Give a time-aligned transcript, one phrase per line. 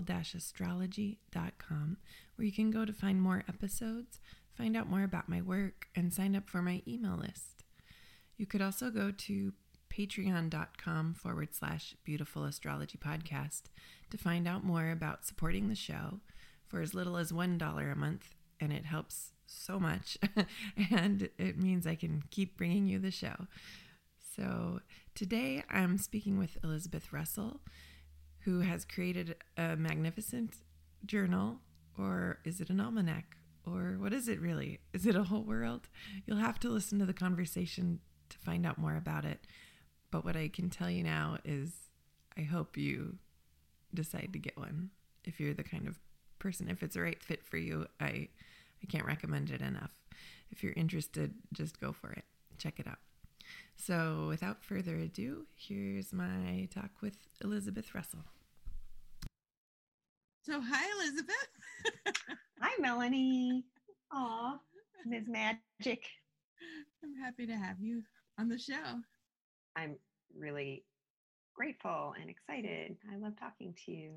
[0.00, 1.96] of beautiful astrology.com,
[2.36, 4.18] where you can go to find more episodes,
[4.56, 7.64] find out more about my work, and sign up for my email list.
[8.36, 9.52] You could also go to
[9.90, 13.62] patreon.com forward slash beautiful astrology podcast
[14.10, 16.20] to find out more about supporting the show
[16.66, 20.16] for as little as $1 a month, and it helps so much,
[20.90, 23.46] and it means I can keep bringing you the show.
[24.36, 24.80] So,
[25.14, 27.60] today I'm speaking with Elizabeth Russell,
[28.40, 30.56] who has created a magnificent
[31.04, 31.60] journal,
[31.98, 33.36] or is it an almanac?
[33.66, 34.80] Or what is it really?
[34.92, 35.88] Is it a whole world?
[36.26, 39.46] You'll have to listen to the conversation to find out more about it.
[40.10, 41.90] But what I can tell you now is
[42.36, 43.18] I hope you
[43.92, 44.90] decide to get one
[45.24, 45.98] if you're the kind of
[46.38, 47.86] person, if it's a right fit for you.
[48.00, 48.28] I
[48.82, 49.92] I can't recommend it enough.
[50.50, 52.24] If you're interested, just go for it.
[52.58, 52.98] Check it out.
[53.82, 58.24] So, without further ado, here's my talk with Elizabeth Russell.
[60.42, 61.48] So, hi, Elizabeth.
[62.60, 63.64] hi, Melanie.
[64.12, 64.58] Aw,
[65.06, 65.24] Ms.
[65.28, 66.04] Magic.
[67.02, 68.02] I'm happy to have you
[68.38, 69.00] on the show.
[69.74, 69.96] I'm
[70.38, 70.84] really
[71.54, 72.98] grateful and excited.
[73.10, 74.10] I love talking to you.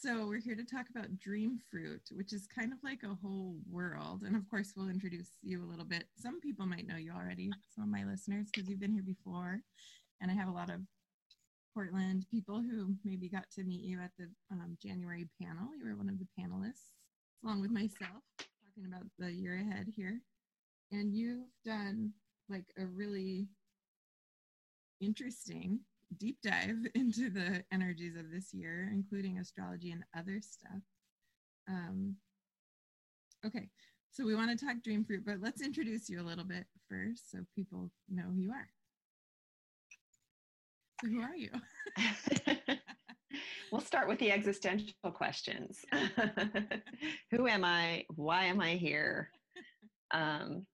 [0.00, 3.56] So, we're here to talk about dream fruit, which is kind of like a whole
[3.70, 4.22] world.
[4.22, 6.04] And of course, we'll introduce you a little bit.
[6.18, 9.60] Some people might know you already, some of my listeners, because you've been here before.
[10.20, 10.80] And I have a lot of
[11.72, 15.68] Portland people who maybe got to meet you at the um, January panel.
[15.78, 16.90] You were one of the panelists,
[17.44, 20.20] along with myself, talking about the year ahead here.
[20.90, 22.12] And you've done
[22.48, 23.46] like a really
[25.00, 25.80] interesting
[26.18, 30.82] deep dive into the energies of this year, including astrology and other stuff.
[31.68, 32.16] Um,
[33.46, 33.68] okay,
[34.10, 37.30] so we want to talk dream fruit, but let's introduce you a little bit first
[37.30, 38.68] so people know who you are.
[41.00, 41.50] So, who are you?
[43.72, 45.84] we'll start with the existential questions
[47.30, 48.04] Who am I?
[48.14, 49.30] Why am I here?
[50.12, 50.66] Um,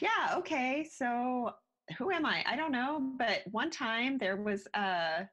[0.00, 1.50] yeah, okay, so
[1.96, 2.44] who am I?
[2.46, 5.28] I don't know, but one time there was a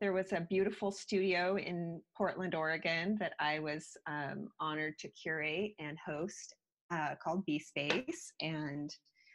[0.00, 5.72] there was a beautiful studio in Portland, Oregon that I was um, honored to curate
[5.78, 6.54] and host
[6.90, 8.94] uh, called B Space, and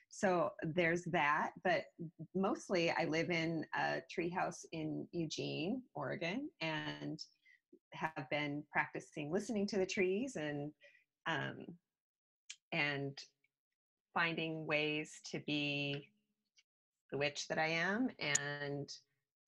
[0.09, 1.51] so there's that.
[1.63, 1.85] But
[2.35, 7.19] mostly, I live in a treehouse in Eugene, Oregon, and
[7.93, 10.71] have been practicing listening to the trees and
[11.27, 11.65] um,
[12.71, 13.17] and
[14.13, 16.10] finding ways to be
[17.11, 18.89] the witch that I am and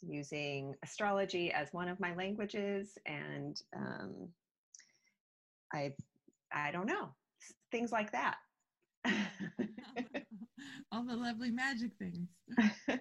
[0.01, 4.27] using astrology as one of my languages and um,
[5.73, 5.93] I
[6.53, 7.09] I don't know
[7.71, 8.35] things like that.
[10.91, 12.29] All the lovely magic things.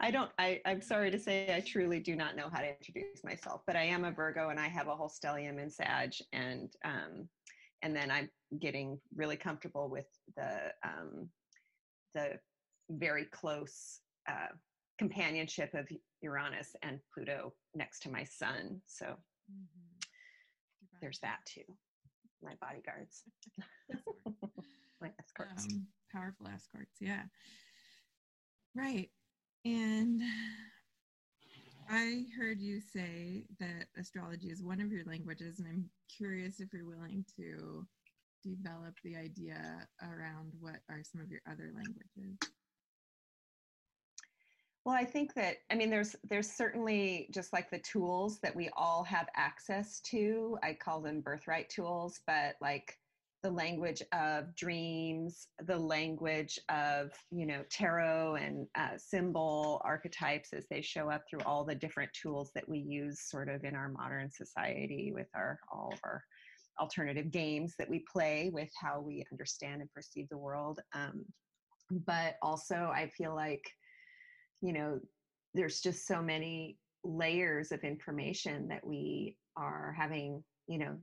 [0.00, 3.24] I don't I, I'm sorry to say I truly do not know how to introduce
[3.24, 6.72] myself, but I am a Virgo and I have a whole stellium in Sag and
[6.84, 7.28] um,
[7.82, 8.30] and then I'm
[8.60, 10.06] getting really comfortable with
[10.36, 11.28] the um,
[12.14, 12.38] the
[12.90, 14.54] very close uh,
[14.98, 15.88] companionship of
[16.20, 18.80] Uranus and Pluto next to my sun.
[18.86, 20.00] So mm-hmm.
[21.00, 21.64] there's that too.
[22.42, 23.22] My bodyguards,
[25.00, 26.96] my escorts, um, powerful escorts.
[27.00, 27.22] Yeah,
[28.74, 29.10] right.
[29.64, 30.22] And
[31.90, 36.72] I heard you say that astrology is one of your languages, and I'm curious if
[36.72, 37.86] you're willing to
[38.42, 42.38] develop the idea around what are some of your other languages.
[44.84, 48.70] Well, I think that I mean there's there's certainly just like the tools that we
[48.76, 50.58] all have access to.
[50.62, 52.96] I call them birthright tools, but like
[53.42, 60.66] the language of dreams, the language of you know tarot and uh, symbol archetypes as
[60.70, 63.90] they show up through all the different tools that we use sort of in our
[63.90, 66.24] modern society with our all of our
[66.80, 70.80] alternative games that we play with how we understand and perceive the world.
[70.94, 71.26] Um,
[71.90, 73.70] but also, I feel like
[74.60, 75.00] you know
[75.54, 80.96] there's just so many layers of information that we are having you know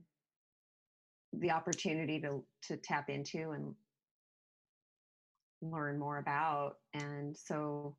[1.32, 3.74] the opportunity to to tap into and
[5.60, 6.76] learn more about.
[6.94, 7.96] And so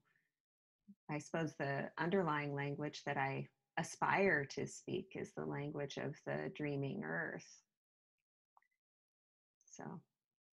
[1.11, 3.47] i suppose the underlying language that i
[3.79, 7.47] aspire to speak is the language of the dreaming earth.
[9.65, 9.83] So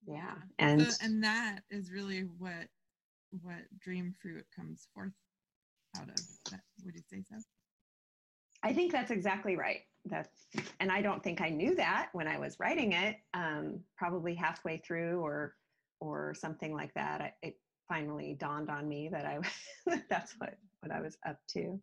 [0.06, 0.34] yeah.
[0.60, 2.68] Uh, and so, and that is really what
[3.42, 5.12] what dream fruit comes forth
[5.98, 6.16] out of.
[6.50, 7.36] That, would you say so?
[8.62, 9.80] I think that's exactly right.
[10.04, 10.46] That's,
[10.80, 13.16] and I don't think I knew that when I was writing it.
[13.34, 15.54] Um, probably halfway through, or
[16.00, 17.20] or something like that.
[17.20, 19.38] I, it finally dawned on me that I
[20.10, 21.80] that's what what I was up to.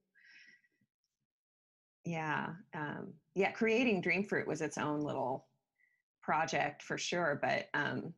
[2.05, 3.51] Yeah, um, yeah.
[3.51, 5.45] Creating Dream Fruit was its own little
[6.21, 8.13] project for sure, but um,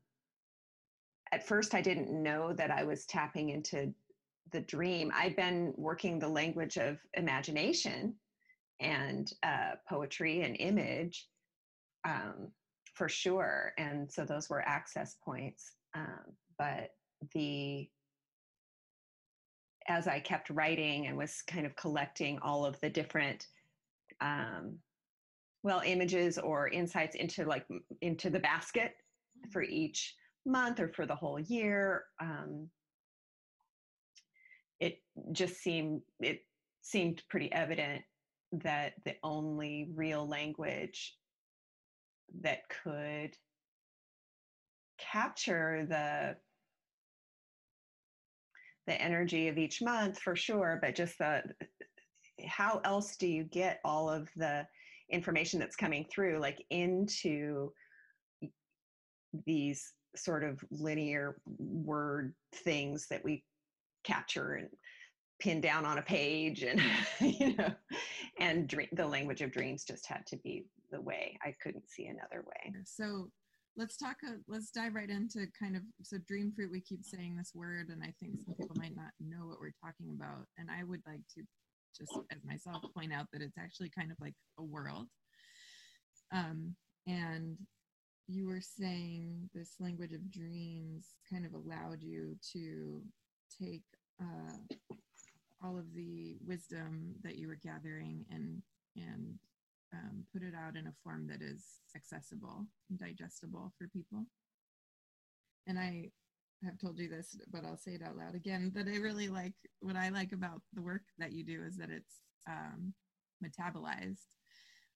[1.35, 3.93] at first I didn't know that I was tapping into
[4.53, 5.11] the dream.
[5.13, 8.15] I'd been working the language of imagination
[8.79, 11.27] and uh, poetry and image
[12.07, 12.47] um,
[12.93, 15.73] for sure, and so those were access points.
[15.93, 16.23] Um,
[16.57, 16.91] but
[17.33, 17.89] the
[19.89, 23.47] as I kept writing and was kind of collecting all of the different
[24.21, 24.77] um,
[25.63, 27.65] well images or insights into like
[27.99, 28.93] into the basket
[29.51, 32.69] for each month or for the whole year um,
[34.79, 34.99] it
[35.31, 36.41] just seemed it
[36.81, 38.01] seemed pretty evident
[38.51, 41.15] that the only real language
[42.41, 43.35] that could
[44.97, 46.35] capture the
[48.87, 51.41] the energy of each month for sure but just the
[52.47, 54.65] how else do you get all of the
[55.09, 57.71] information that's coming through like into
[59.45, 63.43] these sort of linear word things that we
[64.03, 64.69] capture and
[65.39, 66.81] pin down on a page and
[67.19, 67.71] you know
[68.39, 71.37] and dream, the language of dreams just had to be the way.
[71.43, 72.73] I couldn't see another way.
[72.85, 73.29] So
[73.77, 77.35] let's talk uh, let's dive right into kind of so dream fruit we keep saying
[77.35, 80.45] this word and i think some people might not know what we're talking about.
[80.57, 81.43] And i would like to
[81.97, 85.07] just as myself point out that it's actually kind of like a world.
[86.33, 86.75] Um,
[87.07, 87.57] and
[88.27, 93.01] you were saying this language of dreams kind of allowed you to
[93.61, 93.83] take
[94.19, 94.95] uh,
[95.63, 98.61] all of the wisdom that you were gathering and
[98.95, 99.37] and
[99.93, 101.63] um, put it out in a form that is
[101.95, 104.25] accessible and digestible for people
[105.67, 106.09] and i
[106.63, 108.71] have told you this, but I'll say it out loud again.
[108.75, 111.89] That I really like what I like about the work that you do is that
[111.89, 112.93] it's um,
[113.43, 114.25] metabolized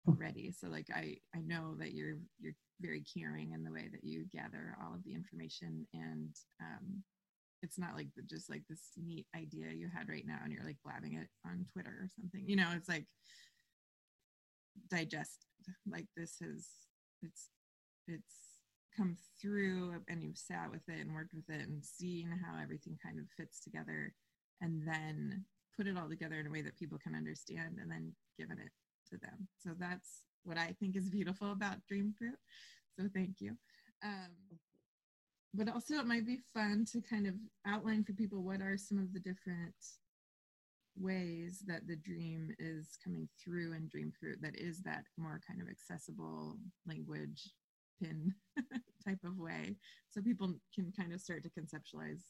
[0.09, 0.51] already.
[0.51, 4.25] So like I I know that you're you're very caring in the way that you
[4.31, 7.03] gather all of the information, and um,
[7.61, 10.65] it's not like the, just like this neat idea you had right now, and you're
[10.65, 12.43] like blabbing it on Twitter or something.
[12.47, 13.05] You know, it's like
[14.89, 15.45] digest.
[15.89, 16.67] Like this has
[17.21, 17.49] it's
[18.07, 18.35] it's
[18.95, 22.97] come through and you've sat with it and worked with it and seen how everything
[23.03, 24.13] kind of fits together
[24.61, 25.45] and then
[25.77, 28.71] put it all together in a way that people can understand and then given it
[29.09, 29.47] to them.
[29.57, 32.37] So that's what i think is beautiful about dream fruit.
[32.97, 33.57] So thank you.
[34.03, 34.59] Um,
[35.53, 37.33] but also it might be fun to kind of
[37.65, 39.75] outline for people what are some of the different
[40.97, 45.61] ways that the dream is coming through in dream fruit that is that more kind
[45.61, 46.57] of accessible
[46.87, 47.51] language
[48.01, 48.33] pin
[49.05, 49.75] type of way.
[50.09, 52.21] So people can kind of start to conceptualize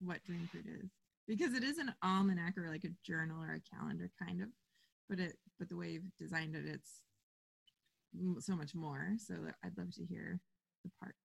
[0.00, 0.90] what dream fruit is.
[1.26, 4.48] Because it is an almanac or like a journal or a calendar kind of
[5.08, 7.02] but it but the way you've designed it it's
[8.40, 9.14] so much more.
[9.18, 9.34] So
[9.64, 10.40] i'd love to hear
[10.84, 11.16] the parts.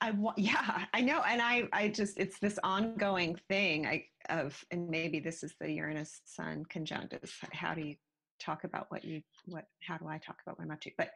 [0.00, 4.88] I yeah, I know, and I I just it's this ongoing thing I of and
[4.88, 7.94] maybe this is the Uranus Sun conjunct is how do you
[8.38, 10.90] talk about what you what how do I talk about what I'm up to?
[10.98, 11.10] But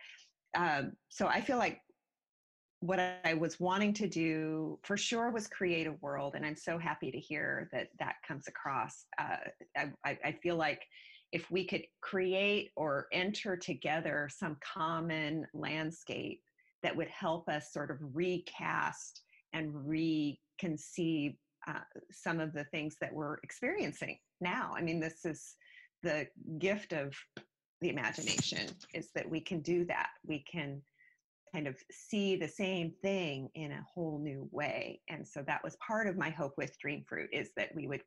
[0.57, 1.81] um, so I feel like
[2.81, 6.79] what I was wanting to do for sure was create a world, and I'm so
[6.79, 9.05] happy to hear that that comes across.
[9.19, 9.37] Uh,
[9.77, 10.83] I, I feel like
[11.33, 16.43] if we could create or enter together some common landscape
[16.83, 19.21] that would help us sort of recast
[19.53, 21.37] and reconceive
[21.69, 24.73] uh, some of the things that we're experiencing now.
[24.75, 25.55] I mean, this is
[26.03, 26.27] the
[26.59, 27.15] gift of
[27.83, 30.09] the imagination is that we can do that.
[30.27, 30.81] We can
[31.53, 35.01] kind of see the same thing in a whole new way.
[35.09, 38.03] And so that was part of my hope with Dream Fruit is that we would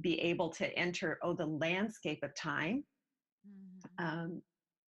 [0.00, 2.84] be able to enter, oh, the landscape of time
[3.46, 4.04] mm-hmm.
[4.04, 4.42] um,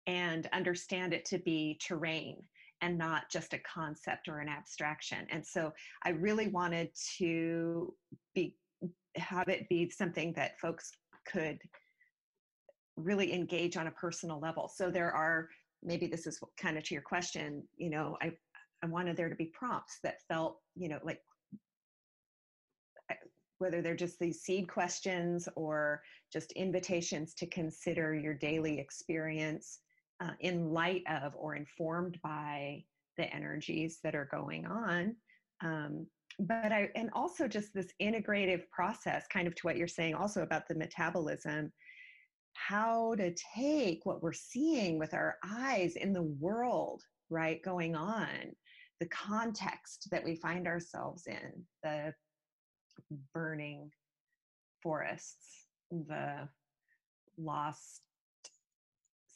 [0.08, 2.38] and understand it to be terrain
[2.82, 5.28] and not just a concept or an abstraction.
[5.32, 5.74] And so
[6.04, 7.94] I really wanted to
[8.34, 8.56] be
[9.16, 10.92] have it be something that folks
[11.28, 11.58] could
[12.96, 14.72] really engage on a personal level.
[14.74, 15.50] So there are
[15.84, 18.32] maybe this is kind of to your question, you know, I
[18.82, 21.22] I wanted there to be prompts that felt, you know, like
[23.60, 29.80] whether they're just these seed questions or just invitations to consider your daily experience
[30.22, 32.84] uh, in light of or informed by
[33.18, 35.16] the energies that are going on.
[35.62, 36.08] Um,
[36.40, 40.42] but I, and also just this integrative process, kind of to what you're saying also
[40.42, 41.72] about the metabolism
[42.68, 48.30] how to take what we're seeing with our eyes in the world, right, going on,
[49.00, 52.14] the context that we find ourselves in, the
[53.34, 53.90] burning
[54.84, 56.48] forests, the
[57.38, 58.02] lost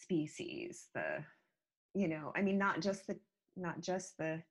[0.01, 1.23] species, the
[1.95, 3.17] you know, I mean not just the
[3.55, 4.41] not just the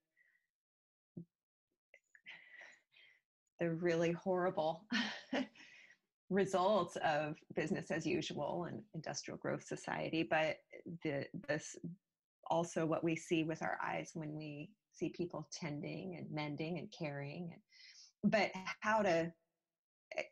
[3.61, 4.85] the really horrible
[6.33, 10.57] results of business as usual and industrial growth society, but
[11.05, 11.77] the this
[12.51, 16.93] also what we see with our eyes when we see people tending and mending and
[16.97, 19.33] caring and but how to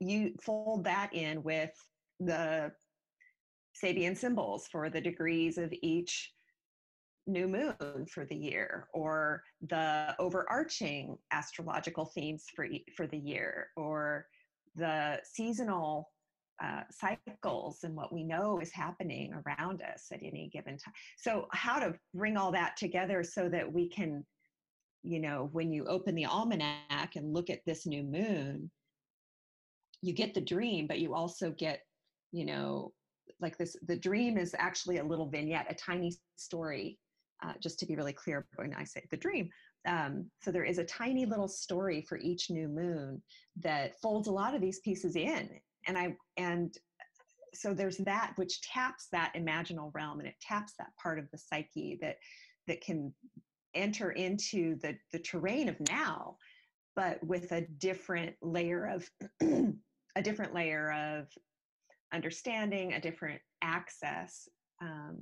[0.01, 1.71] you fold that in with
[2.19, 2.71] the
[3.83, 6.33] Sabian symbols for the degrees of each
[7.27, 12.67] new moon for the year or the overarching astrological themes for
[12.97, 14.27] for the year or
[14.77, 16.09] the seasonal
[16.63, 20.93] uh, cycles and what we know is happening around us at any given time.
[21.17, 24.25] So, how to bring all that together so that we can,
[25.03, 28.71] you know, when you open the almanac and look at this new moon,
[30.03, 31.81] you get the dream, but you also get,
[32.33, 32.93] you know,
[33.41, 36.99] like this the dream is actually a little vignette, a tiny story.
[37.43, 39.49] Uh, just to be really clear when I say the dream,
[39.89, 43.23] um, so there is a tiny little story for each new moon
[43.57, 45.49] that folds a lot of these pieces in.
[45.87, 46.77] And i and
[47.55, 51.39] so there's that which taps that imaginal realm and it taps that part of the
[51.39, 52.17] psyche that
[52.67, 53.13] that can
[53.75, 56.37] enter into the the terrain of now
[56.97, 59.09] but with a different layer of
[60.17, 61.29] a different layer of
[62.13, 64.49] understanding a different access
[64.83, 65.19] um,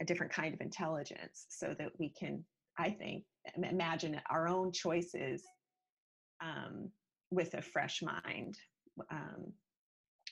[0.00, 2.42] a different kind of intelligence so that we can
[2.78, 3.24] i think
[3.62, 5.42] imagine our own choices
[6.42, 6.90] um,
[7.30, 8.56] with a fresh mind
[9.10, 9.52] um,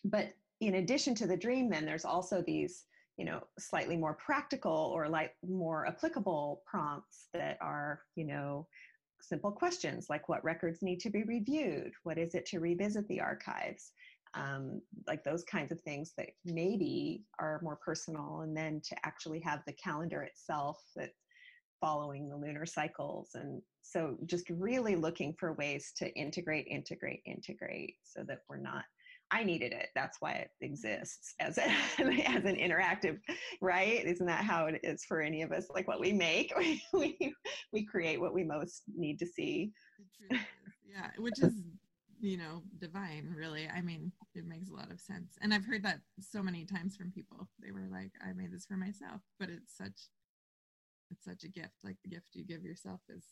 [0.04, 0.28] but
[0.60, 2.84] in addition to the dream then there's also these
[3.16, 8.66] you know slightly more practical or like more applicable prompts that are you know
[9.24, 11.92] simple questions like what records need to be reviewed?
[12.02, 13.92] What is it to revisit the archives?
[14.34, 19.40] Um, like those kinds of things that maybe are more personal and then to actually
[19.40, 21.23] have the calendar itself that's
[21.84, 27.96] following the lunar cycles and so just really looking for ways to integrate integrate integrate
[28.02, 28.84] so that we're not
[29.30, 29.88] I needed it.
[29.94, 30.72] That's why it mm-hmm.
[30.72, 31.64] exists as a,
[31.98, 33.18] as an interactive,
[33.60, 34.04] right?
[34.04, 35.66] Isn't that how it is for any of us?
[35.74, 37.34] Like what we make, we we,
[37.72, 39.72] we create what we most need to see.
[40.30, 41.54] Yeah, which is
[42.20, 43.68] you know divine, really.
[43.68, 46.94] I mean, it makes a lot of sense, and I've heard that so many times
[46.94, 47.48] from people.
[47.60, 50.08] They were like, "I made this for myself," but it's such
[51.10, 51.74] it's such a gift.
[51.82, 53.24] Like the gift you give yourself is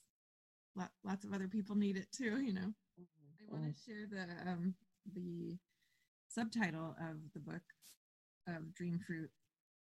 [1.05, 2.41] lots of other people need it too.
[2.41, 2.73] You know.
[3.01, 3.49] Mm-hmm.
[3.49, 3.85] I want to mm.
[3.87, 4.75] share the um
[5.15, 5.59] the
[6.29, 7.63] subtitle of the book
[8.49, 9.31] of Dream Fruit,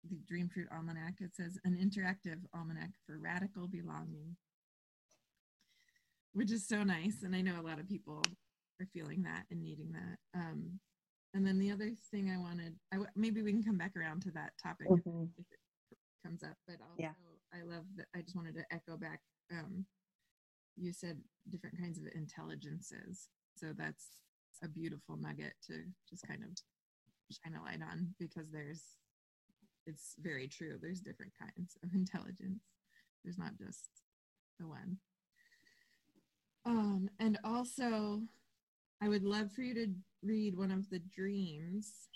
[0.09, 1.15] the Dream Fruit Almanac.
[1.21, 4.37] It says an interactive almanac for radical belonging,
[6.33, 7.23] which is so nice.
[7.23, 8.23] And I know a lot of people
[8.81, 10.39] are feeling that and needing that.
[10.39, 10.81] Um,
[11.35, 14.23] and then the other thing I wanted, I w- maybe we can come back around
[14.23, 15.25] to that topic mm-hmm.
[15.37, 16.57] if it comes up.
[16.67, 17.13] But also, yeah.
[17.55, 18.07] I love that.
[18.15, 19.21] I just wanted to echo back.
[19.53, 19.85] Um,
[20.77, 21.19] you said
[21.51, 24.07] different kinds of intelligences, so that's
[24.63, 25.75] a beautiful nugget to
[26.09, 26.51] just kind of
[27.31, 28.83] shine a light on because there's
[29.87, 32.63] it's very true there's different kinds of intelligence
[33.25, 33.89] there's not just
[34.59, 34.97] the one
[36.67, 38.23] um and also
[39.03, 39.87] i would love for you to
[40.23, 42.09] read one of the dreams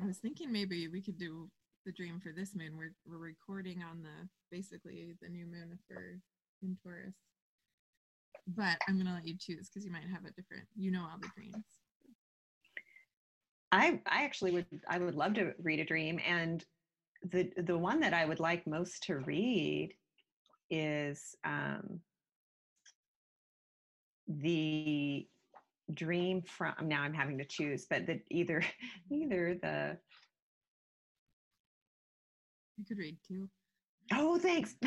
[0.00, 1.50] i was thinking maybe we could do
[1.88, 6.20] the dream for this moon we're, we're recording on the basically the new moon for
[6.62, 7.14] in taurus
[8.56, 10.64] but I'm gonna let you choose because you might have a different.
[10.76, 11.64] You know all the dreams.
[13.72, 16.64] I I actually would I would love to read a dream, and
[17.30, 19.94] the the one that I would like most to read
[20.70, 22.00] is um,
[24.28, 25.26] the
[25.92, 26.74] dream from.
[26.82, 28.62] Now I'm having to choose, but the either
[29.10, 29.98] either the.
[32.78, 33.48] You could read too.
[34.12, 34.76] Oh, thanks.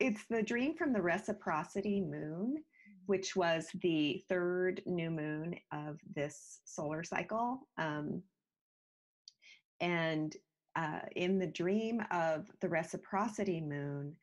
[0.00, 2.62] it's the dream from the reciprocity moon,
[3.06, 7.66] which was the third new moon of this solar cycle.
[7.78, 8.22] Um,
[9.80, 10.36] and
[10.76, 14.14] uh, in the dream of the reciprocity moon,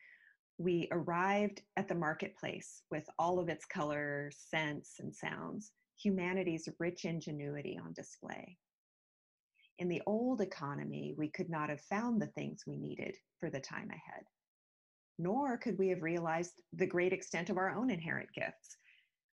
[0.59, 7.05] we arrived at the marketplace with all of its colors, scents, and sounds, humanity's rich
[7.05, 8.57] ingenuity on display.
[9.79, 13.59] In the old economy, we could not have found the things we needed for the
[13.59, 14.23] time ahead.
[15.19, 18.77] Nor could we have realized the great extent of our own inherent gifts.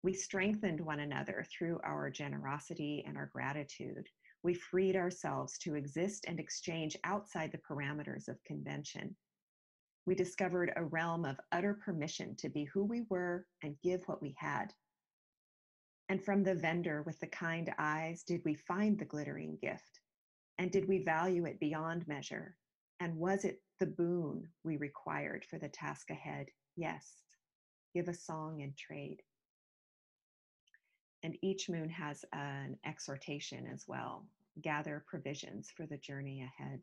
[0.04, 4.10] We strengthened one another through our generosity and our gratitude.
[4.44, 9.16] We freed ourselves to exist and exchange outside the parameters of convention.
[10.06, 14.22] we discovered a realm of utter permission to be who we were and give what
[14.22, 14.74] we had.
[16.10, 20.02] And from the vendor with the kind eyes, did we find the glittering gift?
[20.58, 22.56] And did we value it beyond measure?
[23.00, 26.48] And was it the boon we required for the task ahead?
[26.76, 27.12] Yes.
[27.94, 29.22] Give a song and trade.
[31.24, 34.26] And each moon has an exhortation as well
[34.62, 36.82] gather provisions for the journey ahead.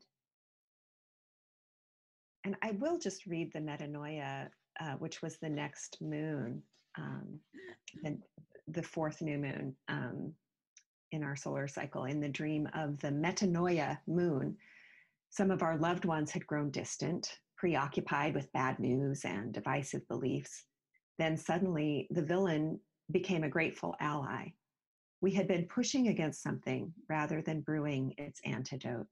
[2.43, 4.49] And I will just read the metanoia,
[4.79, 6.61] uh, which was the next moon,
[6.97, 7.39] um,
[8.03, 8.17] the,
[8.67, 10.33] the fourth new moon um,
[11.11, 14.57] in our solar cycle, in the dream of the metanoia moon.
[15.29, 20.65] Some of our loved ones had grown distant, preoccupied with bad news and divisive beliefs.
[21.17, 22.79] Then suddenly the villain
[23.11, 24.49] became a grateful ally.
[25.21, 29.07] We had been pushing against something rather than brewing its antidote.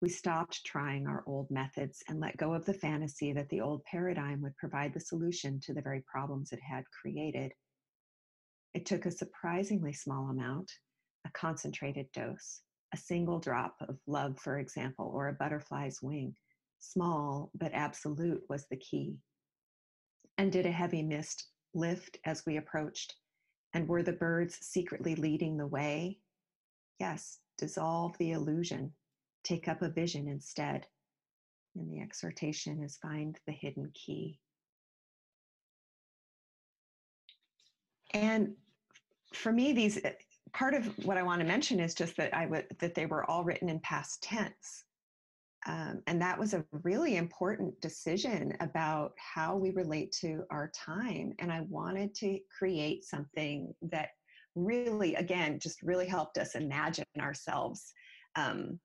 [0.00, 3.82] We stopped trying our old methods and let go of the fantasy that the old
[3.84, 7.52] paradigm would provide the solution to the very problems it had created.
[8.74, 10.70] It took a surprisingly small amount,
[11.26, 12.60] a concentrated dose,
[12.94, 16.34] a single drop of love, for example, or a butterfly's wing.
[16.78, 19.16] Small but absolute was the key.
[20.38, 23.14] And did a heavy mist lift as we approached?
[23.74, 26.18] And were the birds secretly leading the way?
[27.00, 28.92] Yes, dissolve the illusion,
[29.44, 30.86] take up a vision instead.
[31.74, 34.38] And the exhortation is find the hidden key.
[38.14, 38.54] And
[39.32, 40.12] for me, these eh,
[40.56, 43.28] part of what I want to mention is just that I would that they were
[43.30, 44.84] all written in past tense.
[45.66, 51.32] Um, and that was a really important decision about how we relate to our time.
[51.40, 54.10] And I wanted to create something that
[54.54, 57.92] really, again, just really helped us imagine ourselves
[58.36, 58.78] um,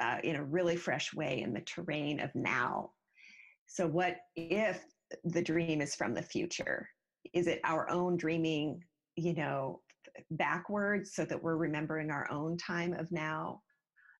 [0.00, 2.90] uh, in a really fresh way in the terrain of now.
[3.66, 4.84] So, what if
[5.24, 6.88] the dream is from the future?
[7.32, 8.84] Is it our own dreaming,
[9.16, 9.80] you know,
[10.32, 13.60] backwards so that we're remembering our own time of now?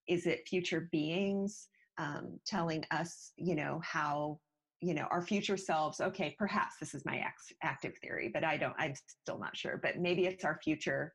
[0.08, 4.40] Is it future beings um, telling us, you know, how,
[4.80, 6.00] you know, our future selves?
[6.00, 9.78] Okay, perhaps this is my ex- active theory, but I don't, I'm still not sure.
[9.82, 11.14] But maybe it's our future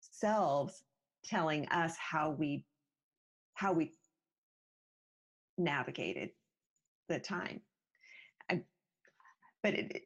[0.00, 0.84] selves
[1.24, 2.64] telling us how we,
[3.54, 3.92] how we
[5.58, 6.30] navigated
[7.08, 7.60] the time.
[9.64, 10.02] But it,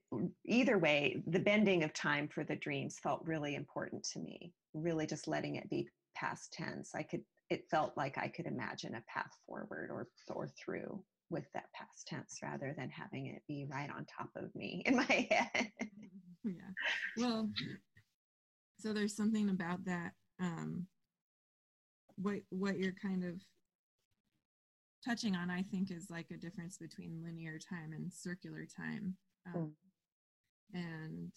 [0.46, 4.52] either way, the bending of time for the dreams felt really important to me.
[4.72, 6.92] Really, just letting it be past tense.
[6.94, 11.44] I could it felt like I could imagine a path forward or or through with
[11.54, 15.28] that past tense rather than having it be right on top of me in my
[15.28, 15.72] head.
[16.44, 16.70] yeah.
[17.16, 17.50] Well,
[18.78, 20.86] so there's something about that um
[22.14, 23.34] what what you're kind of
[25.04, 29.16] touching on I think is like a difference between linear time and circular time.
[29.46, 29.72] Um,
[30.74, 31.32] and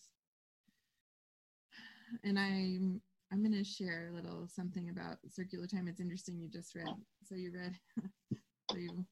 [2.24, 5.88] and I'm I'm going to share a little something about circular time.
[5.88, 6.94] It's interesting you just read.
[7.24, 7.80] So you read,
[8.72, 9.06] so you,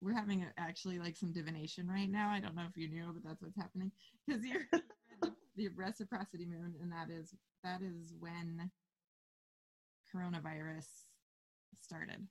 [0.00, 2.30] we're having a, actually like some divination right now.
[2.30, 3.92] I don't know if you knew, but that's what's happening
[4.26, 8.70] because you're the, the reciprocity moon, and that is that is when
[10.14, 10.86] coronavirus
[11.82, 12.26] started.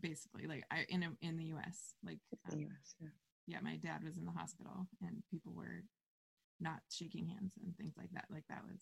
[0.00, 1.92] Basically, like I in a, in the U.S.
[2.02, 2.94] Like um, the U.S.
[3.02, 3.08] Yeah.
[3.46, 5.84] Yeah, my dad was in the hospital, and people were
[6.60, 8.26] not shaking hands and things like that.
[8.30, 8.80] Like that was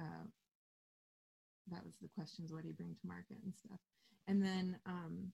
[0.00, 0.26] uh,
[1.70, 3.78] that was the questions what do you bring to market and stuff
[4.28, 5.32] and then um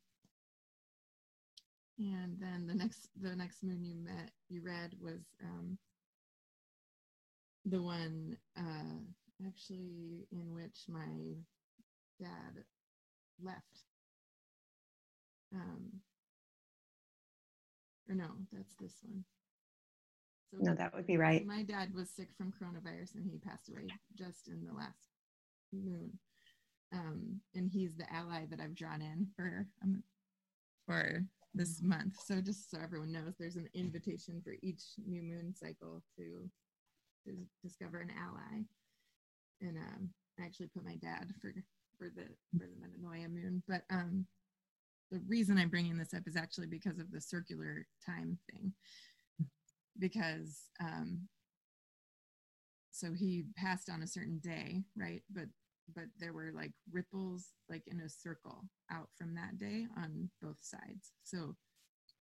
[1.99, 5.77] and then the next the next moon you met you read was um
[7.65, 11.35] the one uh actually in which my
[12.21, 12.65] dad
[13.43, 13.85] left
[15.55, 15.91] um
[18.11, 19.25] or no that's this one
[20.51, 23.71] so no that would be right my dad was sick from coronavirus and he passed
[23.71, 23.87] away
[24.19, 25.09] just in the last
[25.73, 26.19] moon.
[26.93, 30.03] Um, and he's the ally that I've drawn in for um,
[30.87, 32.15] for this month.
[32.25, 36.49] So just so everyone knows, there's an invitation for each new moon cycle to
[37.27, 38.63] to discover an ally.
[39.61, 40.09] And um,
[40.41, 41.55] I actually put my dad for
[41.97, 42.25] for the
[42.59, 43.63] for the Metanoia moon.
[43.69, 44.27] But um,
[45.11, 48.73] the reason I'm bringing this up is actually because of the circular time thing.
[49.99, 51.29] Because um,
[52.91, 55.23] so he passed on a certain day, right?
[55.31, 55.47] But
[55.95, 60.59] but there were like ripples like in a circle out from that day on both
[60.61, 61.13] sides.
[61.25, 61.57] So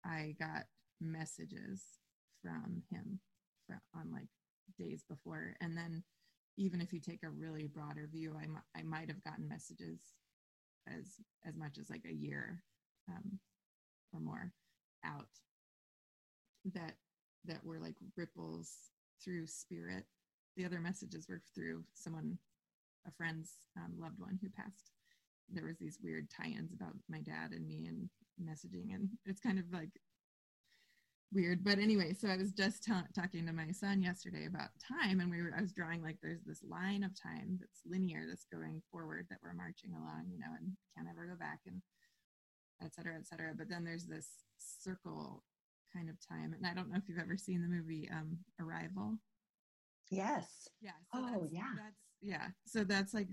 [0.05, 0.65] I got
[1.01, 1.83] messages
[2.43, 3.19] from him
[3.65, 4.27] from, on like
[4.77, 5.55] days before.
[5.61, 6.03] And then
[6.57, 9.99] even if you take a really broader view, I, I might have gotten messages
[10.87, 12.61] as as much as like a year
[13.09, 13.39] um,
[14.13, 14.51] or more
[15.05, 15.27] out
[16.73, 16.95] that
[17.45, 18.71] that were like ripples
[19.23, 20.05] through spirit.
[20.57, 22.37] The other messages were through someone,
[23.07, 24.91] a friend's um, loved one who passed.
[25.49, 28.09] There was these weird tie-ins about my dad and me and
[28.41, 29.91] messaging, and it's kind of like
[31.31, 31.63] weird.
[31.63, 35.41] But anyway, so I was just talking to my son yesterday about time, and we
[35.41, 39.27] were I was drawing like there's this line of time that's linear that's going forward
[39.29, 41.81] that we're marching along, you know, and can't ever go back, and
[42.83, 43.53] et cetera, et cetera.
[43.57, 45.43] But then there's this circle
[45.93, 46.53] kind of time.
[46.53, 49.17] And I don't know if you've ever seen the movie um, Arrival.
[50.11, 50.67] Yes.
[50.81, 50.91] Yeah.
[51.13, 51.73] So oh, that's, yeah.
[51.75, 52.47] That's yeah.
[52.65, 53.29] So that's like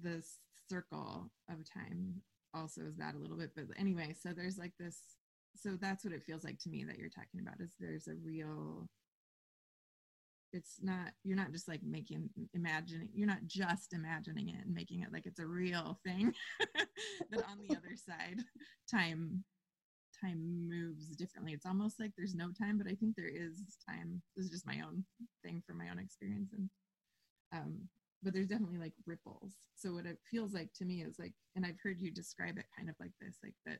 [0.00, 0.22] the
[0.70, 2.14] circle of time.
[2.54, 3.50] Also, is that a little bit?
[3.54, 5.02] But anyway, so there's like this.
[5.56, 7.60] So that's what it feels like to me that you're talking about.
[7.60, 8.88] Is there's a real
[10.52, 15.02] it's not you're not just like making imagining you're not just imagining it and making
[15.02, 16.32] it like it's a real thing
[17.30, 18.42] that on the other side
[18.90, 19.44] time
[20.20, 21.52] time moves differently.
[21.52, 24.22] It's almost like there's no time, but I think there is time.
[24.36, 25.04] This is just my own
[25.44, 26.52] thing from my own experience.
[26.52, 26.70] And
[27.52, 27.88] um,
[28.22, 29.52] but there's definitely like ripples.
[29.76, 32.66] So what it feels like to me is like, and I've heard you describe it
[32.76, 33.78] kind of like this, like that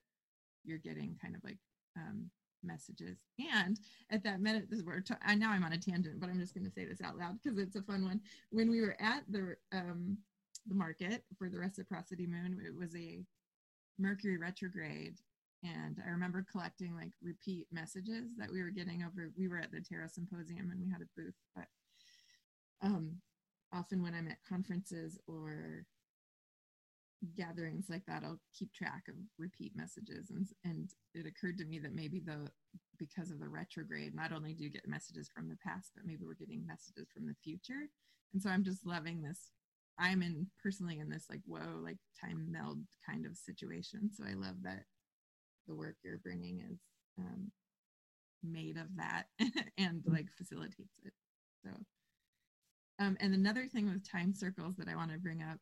[0.64, 1.58] you're getting kind of like
[1.96, 2.30] um,
[2.62, 3.18] messages.
[3.38, 3.78] And
[4.10, 6.66] at that minute, this where I now I'm on a tangent, but I'm just going
[6.66, 8.20] to say this out loud because it's a fun one.
[8.50, 10.18] When we were at the um,
[10.66, 13.24] the market for the reciprocity moon, it was a
[14.00, 15.16] Mercury retrograde,
[15.64, 19.32] and I remember collecting like repeat messages that we were getting over.
[19.36, 21.66] We were at the Tarot Symposium and we had a booth, but
[22.80, 23.16] um,
[23.72, 25.84] often when I'm at conferences or
[27.36, 30.30] gatherings like that, I'll keep track of repeat messages.
[30.30, 32.48] And and it occurred to me that maybe the
[32.98, 36.24] because of the retrograde, not only do you get messages from the past, but maybe
[36.24, 37.88] we're getting messages from the future.
[38.32, 39.50] And so I'm just loving this.
[39.98, 42.78] I'm in personally in this like whoa, like time meld
[43.08, 44.10] kind of situation.
[44.12, 44.84] So I love that
[45.66, 46.78] the work you're bringing is
[47.18, 47.50] um,
[48.42, 49.24] made of that
[49.78, 51.12] and like facilitates it.
[51.64, 51.70] So,
[53.00, 55.58] um, and another thing with time circles that I want to bring up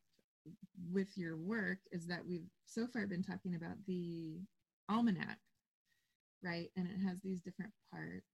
[0.91, 4.39] with your work is that we've so far been talking about the
[4.89, 5.37] almanac,
[6.43, 6.69] right?
[6.75, 8.31] And it has these different parts,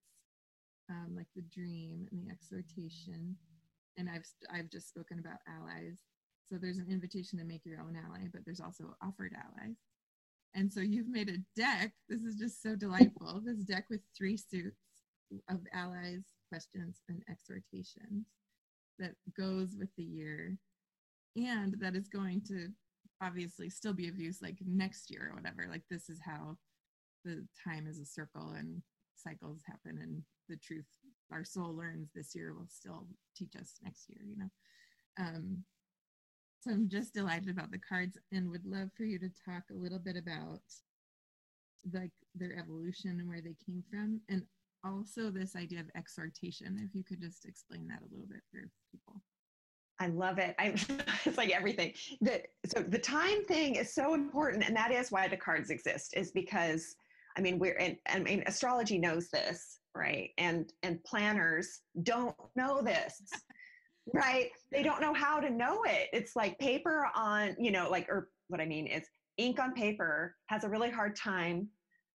[0.89, 3.35] um, like the dream and the exhortation.
[3.97, 5.99] And I've I've just spoken about allies.
[6.45, 9.77] So there's an invitation to make your own ally, but there's also offered allies.
[10.55, 11.93] And so you've made a deck.
[12.09, 13.41] This is just so delightful.
[13.43, 14.77] This deck with three suits
[15.49, 18.27] of allies, questions, and exhortations
[18.99, 20.57] that goes with the year
[21.35, 22.69] and that is going to
[23.21, 25.67] obviously still be of use like next year or whatever.
[25.69, 26.57] Like this is how
[27.23, 28.81] the time is a circle and
[29.15, 30.85] cycles happen and the truth
[31.31, 34.49] our soul learns this year will still teach us next year, you know.
[35.17, 35.63] Um,
[36.61, 39.77] so I'm just delighted about the cards and would love for you to talk a
[39.77, 40.61] little bit about
[41.91, 44.43] like their evolution and where they came from and
[44.85, 48.69] also this idea of exhortation if you could just explain that a little bit for
[48.91, 49.21] people
[49.99, 50.55] I love it.
[50.59, 50.75] I,
[51.25, 51.93] it's like everything.
[52.21, 56.13] The, so the time thing is so important, and that is why the cards exist.
[56.15, 56.95] Is because
[57.37, 60.31] I mean we're and I mean astrology knows this, right?
[60.37, 63.21] And and planners don't know this
[64.13, 64.49] right?
[64.71, 66.09] They don't know how to know it.
[66.11, 69.03] It's like paper on, you know, like, or what I mean is
[69.37, 71.69] ink on paper has a really hard time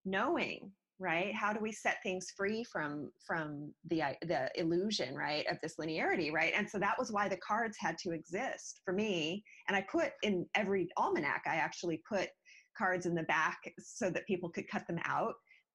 [0.05, 1.35] knowing right?
[1.35, 6.33] How do we set things free from from the the illusion right of this linearity
[6.33, 6.53] right?
[6.57, 9.45] And so that was why the cards had to exist for me.
[9.69, 12.29] And i put in every almanac i actually put
[12.77, 15.35] cards in the back so that people could cut them out.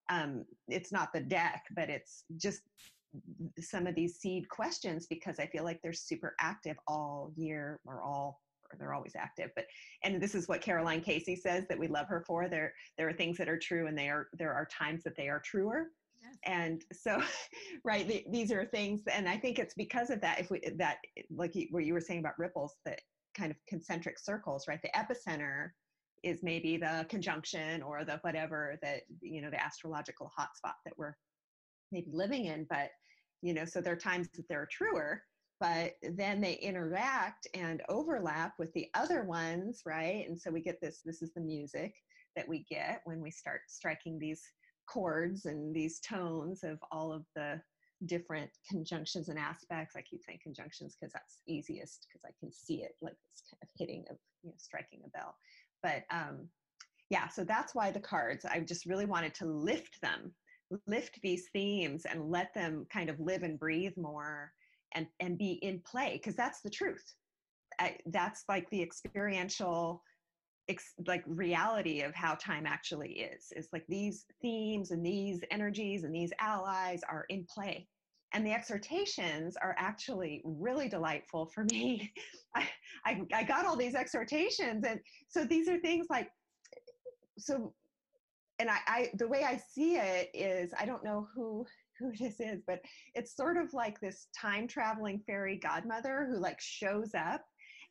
[0.09, 2.61] Um, it's not the deck but it's just
[3.59, 8.01] some of these seed questions because I feel like they're super active all year or
[8.01, 8.41] all
[8.79, 9.65] they're always active but
[10.03, 13.13] and this is what Caroline Casey says that we love her for there there are
[13.13, 15.87] things that are true and they are there are times that they are truer
[16.21, 16.35] yes.
[16.45, 17.21] and so
[17.83, 20.97] right the, these are things and I think it's because of that if we that
[21.29, 22.99] like you, what you were saying about ripples that
[23.35, 25.69] kind of concentric circles right the epicenter
[26.23, 31.13] is maybe the conjunction or the whatever that you know the astrological hotspot that we're
[31.91, 32.89] maybe living in but
[33.41, 35.21] you know so there are times that they're truer
[35.63, 40.25] but then they interact and overlap with the other ones right?
[40.27, 41.93] And so we get this this is the music
[42.35, 44.41] that we get when we start striking these
[44.87, 47.61] chords and these tones of all of the
[48.07, 49.95] different conjunctions and aspects.
[49.95, 53.59] I keep saying conjunctions because that's easiest because i can see it like this kind
[53.63, 55.33] of hitting of you know striking a bell.
[55.81, 56.49] But um
[57.09, 60.33] yeah so that's why the cards i just really wanted to lift them
[60.87, 64.51] lift these themes and let them kind of live and breathe more
[64.95, 67.03] and and be in play because that's the truth.
[67.79, 70.03] I, that's like the experiential
[70.69, 76.03] ex- like reality of how time actually is it's like these themes and these energies
[76.03, 77.87] and these allies are in play.
[78.35, 82.11] And the exhortations are actually really delightful for me.
[82.55, 82.67] I,
[83.05, 86.29] I i got all these exhortations and so these are things like
[87.37, 87.73] so
[88.59, 91.65] and I, I the way i see it is i don't know who
[91.99, 92.79] who this is but
[93.15, 97.41] it's sort of like this time traveling fairy godmother who like shows up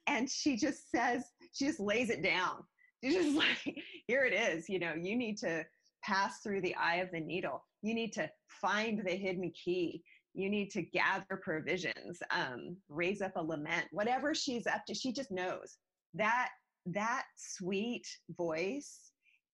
[0.07, 2.63] and she just says she just lays it down.
[3.03, 5.65] She's just like here it is you know you need to
[6.05, 7.65] pass through the eye of the needle.
[7.83, 10.03] You need to find the hidden key.
[10.35, 13.87] You need to gather provisions um, raise up a lament.
[13.91, 15.77] Whatever she's up to she just knows.
[16.15, 16.49] That
[16.87, 19.12] that sweet voice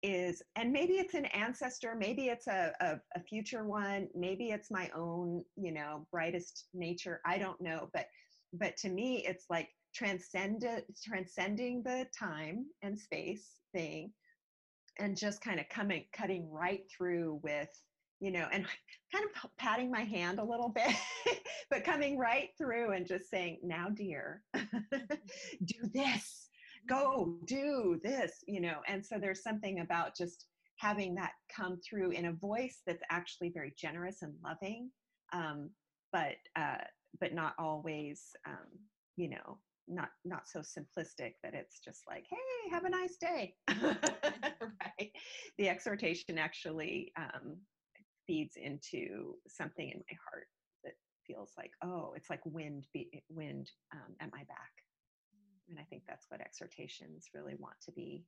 [0.08, 4.72] is and maybe it's an ancestor maybe it's a, a, a future one maybe it's
[4.72, 8.08] my own you know brightest nature i don't know but
[8.54, 14.12] but to me it's like transcendent transcending the time and space thing
[15.00, 17.70] and just kind of coming cutting right through with
[18.20, 18.66] you know and
[19.14, 20.96] kind of patting my hand a little bit
[21.70, 24.42] but coming right through and just saying now dear
[25.66, 26.47] do this
[26.88, 30.46] go do this you know and so there's something about just
[30.78, 34.90] having that come through in a voice that's actually very generous and loving
[35.34, 35.70] um,
[36.12, 36.78] but uh,
[37.20, 38.68] but not always um,
[39.16, 43.56] you know not not so simplistic that it's just like hey have a nice day.
[45.00, 45.12] Right.
[45.58, 47.58] The exhortation actually um,
[48.26, 50.48] feeds into something in my heart
[50.84, 50.94] that
[51.26, 54.72] feels like oh it's like wind be, wind um, at my back
[55.70, 58.26] and i think that's what exhortations really want to be.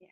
[0.00, 0.08] Yeah.
[0.08, 0.10] Like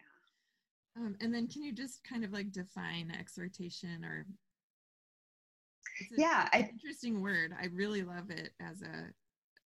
[0.96, 6.46] yeah Um, and then can you just kind of like define exhortation or a- Yeah,
[6.46, 7.52] it's an I- interesting word.
[7.60, 9.12] I really love it as a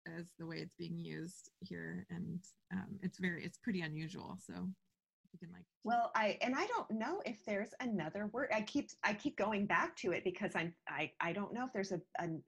[0.06, 4.54] as the way it's being used here and um, it's very it's pretty unusual so
[4.54, 8.88] you can like well i and i don't know if there's another word i keep
[9.04, 12.00] i keep going back to it because i'm i, I don't know if there's a
[12.18, 12.42] an,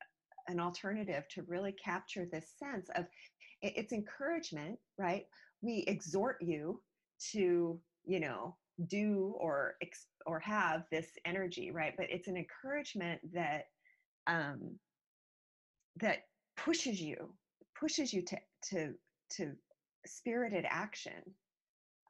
[0.53, 3.07] an alternative to really capture this sense of
[3.63, 5.25] it's encouragement right?
[5.63, 6.81] We exhort you
[7.33, 8.57] to you know
[8.89, 9.75] do or
[10.27, 11.95] or have this energy right?
[11.97, 13.65] But it's an encouragement that
[14.29, 14.79] um
[16.01, 16.19] that
[16.57, 17.35] pushes you
[17.79, 18.37] pushes you to
[18.71, 18.95] to
[19.31, 19.53] to
[20.07, 21.23] spirited action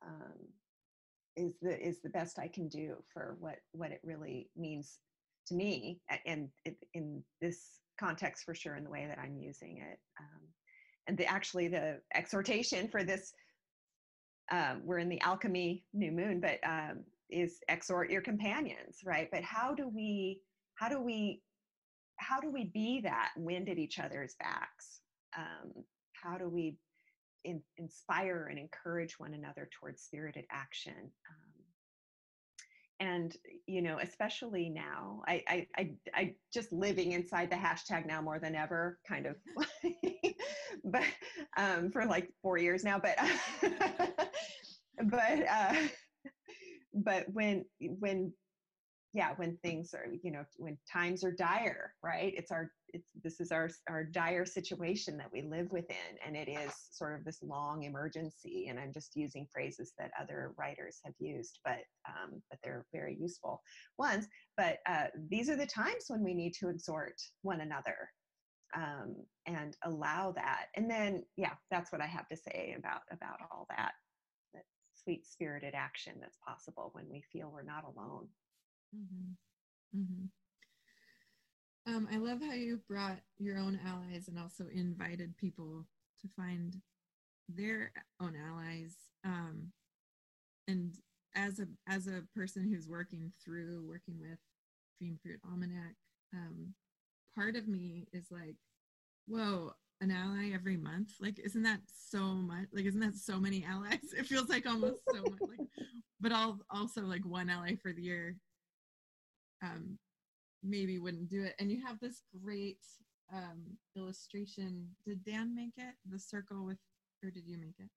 [0.06, 0.38] um
[1.36, 4.98] is the is the best i can do for what what it really means
[5.46, 9.78] to me and it, in this context for sure in the way that i'm using
[9.78, 9.98] it.
[10.20, 10.42] Um,
[11.06, 13.32] and the actually the exhortation for this
[14.50, 19.28] um, we're in the alchemy new moon but um, is exhort your companions right?
[19.32, 20.40] But how do we
[20.74, 21.42] how do we
[22.18, 25.00] how do we be that wind at each other's backs?
[25.36, 26.76] Um, how do we
[27.44, 30.94] in, inspire and encourage one another towards spirited action?
[30.96, 31.51] Um,
[33.00, 38.20] and you know especially now I, I i i just living inside the hashtag now
[38.20, 39.36] more than ever kind of
[40.84, 41.04] but
[41.56, 43.16] um for like four years now but
[45.04, 45.74] but uh
[46.94, 48.32] but when when
[49.12, 52.32] yeah when things are you know when times are dire right?
[52.36, 56.48] It's our it's this is our our dire situation that we live within and it
[56.48, 61.14] is sort of this long emergency and i'm just using phrases that other writers have
[61.18, 63.62] used but um, but they're very useful
[63.98, 64.26] ones.
[64.56, 68.10] But uh, these are the times when we need to exhort one another
[68.76, 70.66] um, and allow that.
[70.76, 73.92] And then yeah that's what i have to say about about all that
[74.54, 78.28] that sweet spirited action that's possible when we feel we're not alone
[78.94, 79.98] Mm-hmm.
[80.00, 80.26] Mm-hmm.
[81.86, 85.84] Um, I love how you brought your own allies and also invited people
[86.20, 86.76] to find
[87.48, 88.94] their own allies.
[89.24, 89.72] Um,
[90.68, 90.94] and
[91.34, 94.38] as a as a person who's working through working with
[94.98, 95.96] Dream Fruit Almanac,
[96.34, 96.74] um,
[97.34, 98.56] part of me is like,
[99.26, 101.10] whoa, an ally every month?
[101.20, 102.68] Like, isn't that so much?
[102.72, 103.98] Like, isn't that so many allies?
[104.16, 105.40] It feels like almost so much.
[105.40, 105.68] Like,
[106.20, 108.36] but all also like one ally for the year
[109.62, 109.98] um,
[110.62, 111.54] maybe wouldn't do it.
[111.58, 112.78] And you have this great
[113.32, 113.62] um,
[113.96, 114.88] illustration.
[115.06, 115.94] Did Dan make it?
[116.10, 116.78] The circle with,
[117.24, 117.88] or did you make it?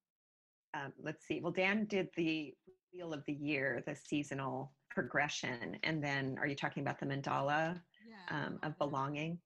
[0.74, 1.40] um, let's see.
[1.42, 2.54] Well, Dan did the
[2.94, 7.82] wheel of the year, the seasonal progression, and then are you talking about the mandala
[8.06, 8.16] Yeah.
[8.30, 9.40] um, of belonging?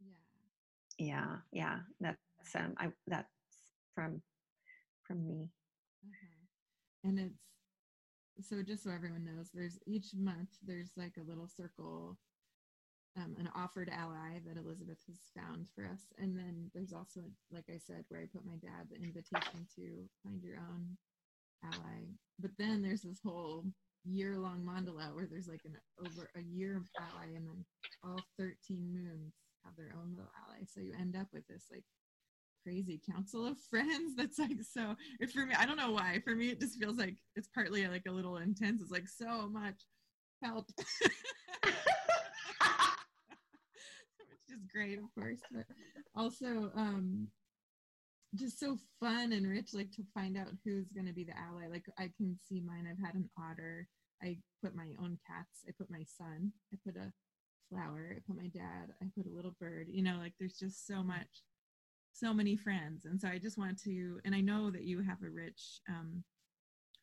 [0.00, 0.12] Yeah.
[0.98, 1.78] Yeah, yeah.
[2.00, 3.28] That's um, I that's
[3.94, 4.22] from
[5.02, 5.48] from me.
[6.04, 7.08] uh-huh.
[7.08, 7.55] And it's
[8.40, 12.18] so just so everyone knows, there's each month there's like a little circle
[13.16, 16.12] um, an offered ally that Elizabeth has found for us.
[16.18, 17.20] And then there's also,
[17.50, 20.96] like I said, where I put my dad, the invitation to find your own
[21.64, 22.04] ally.
[22.38, 23.64] But then there's this whole
[24.04, 27.64] year long mandala where there's like an over a year ally and then
[28.04, 28.54] all 13
[28.92, 30.64] moons have their own little ally.
[30.66, 31.84] So you end up with this like
[32.66, 34.96] crazy council of friends that's like so
[35.32, 38.04] for me i don't know why for me it just feels like it's partly like
[38.08, 39.82] a little intense it's like so much
[40.42, 40.68] help
[44.46, 45.64] which is great, of course, but
[46.14, 47.28] also um,
[48.34, 51.66] just so fun and rich, like to find out who's going to be the ally.
[51.70, 52.86] Like I can see mine.
[52.90, 53.88] I've had an otter.
[54.22, 55.64] I put my own cats.
[55.68, 56.52] I put my son.
[56.72, 57.12] I put a
[57.70, 58.14] flower.
[58.16, 58.92] I put my dad.
[59.02, 59.86] I put a little bird.
[59.90, 61.42] You know, like there's just so much,
[62.18, 63.04] so many friends.
[63.04, 66.24] And so I just want to, and I know that you have a rich um,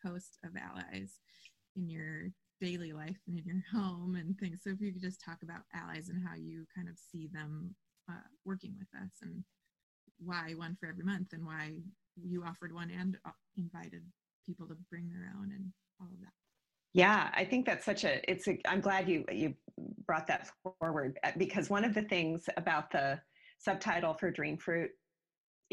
[0.03, 1.19] host of allies
[1.75, 4.61] in your daily life and in your home and things.
[4.63, 7.75] So if you could just talk about allies and how you kind of see them
[8.09, 9.43] uh, working with us and
[10.19, 11.73] why one for every month and why
[12.15, 14.03] you offered one and uh, invited
[14.45, 16.33] people to bring their own and all of that.
[16.93, 19.55] Yeah, I think that's such a it's a I'm glad you you
[20.05, 20.49] brought that
[20.79, 23.19] forward uh, because one of the things about the
[23.57, 24.91] subtitle for Dream Fruit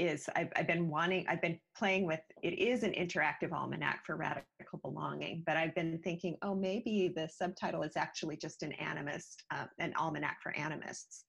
[0.01, 4.17] is I've, I've been wanting, I've been playing with, it is an interactive almanac for
[4.17, 9.37] radical belonging, but I've been thinking, oh, maybe the subtitle is actually just an animist,
[9.53, 11.25] uh, an almanac for animists.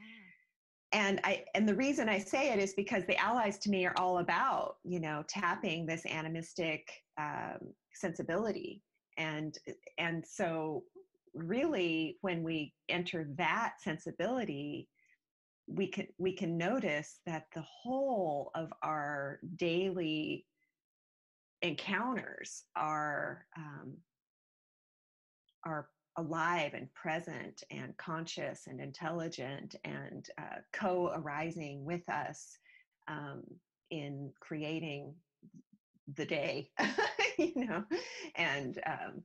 [0.00, 0.98] Ah.
[1.00, 3.94] And I, and the reason I say it is because the allies to me are
[3.96, 7.58] all about, you know, tapping this animistic um,
[7.94, 8.82] sensibility.
[9.18, 9.58] And,
[9.98, 10.84] and so
[11.34, 14.88] really when we enter that sensibility,
[15.66, 20.46] we can we can notice that the whole of our daily
[21.62, 23.94] encounters are um,
[25.64, 32.58] are alive and present and conscious and intelligent and uh, co-arising with us
[33.08, 33.42] um,
[33.90, 35.14] in creating
[36.16, 36.68] the day
[37.38, 37.84] you know?
[38.36, 39.22] And um,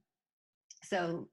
[0.84, 1.28] so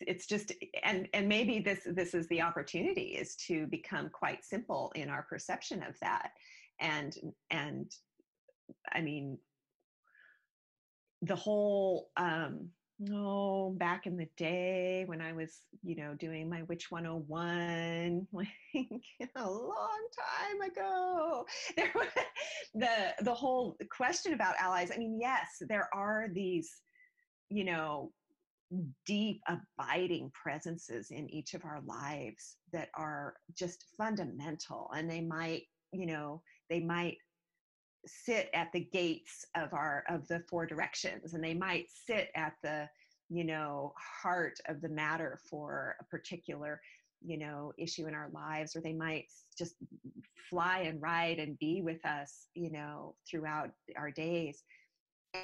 [0.00, 4.92] it's just and and maybe this this is the opportunity is to become quite simple
[4.94, 6.30] in our perception of that.
[6.80, 7.16] And
[7.50, 7.90] and
[8.92, 9.38] i mean
[11.22, 12.68] the whole um
[13.12, 18.48] oh back in the day when i was you know doing my witch 101 like
[19.36, 21.44] a long time ago
[21.76, 22.08] there was
[22.74, 26.80] the the whole question about allies i mean yes there are these
[27.50, 28.10] you know
[29.06, 35.62] deep abiding presences in each of our lives that are just fundamental and they might
[35.92, 37.16] you know they might
[38.06, 42.54] sit at the gates of our of the four directions and they might sit at
[42.62, 42.88] the
[43.28, 46.80] you know heart of the matter for a particular
[47.24, 49.26] you know issue in our lives or they might
[49.56, 49.74] just
[50.48, 54.62] fly and ride and be with us you know throughout our days.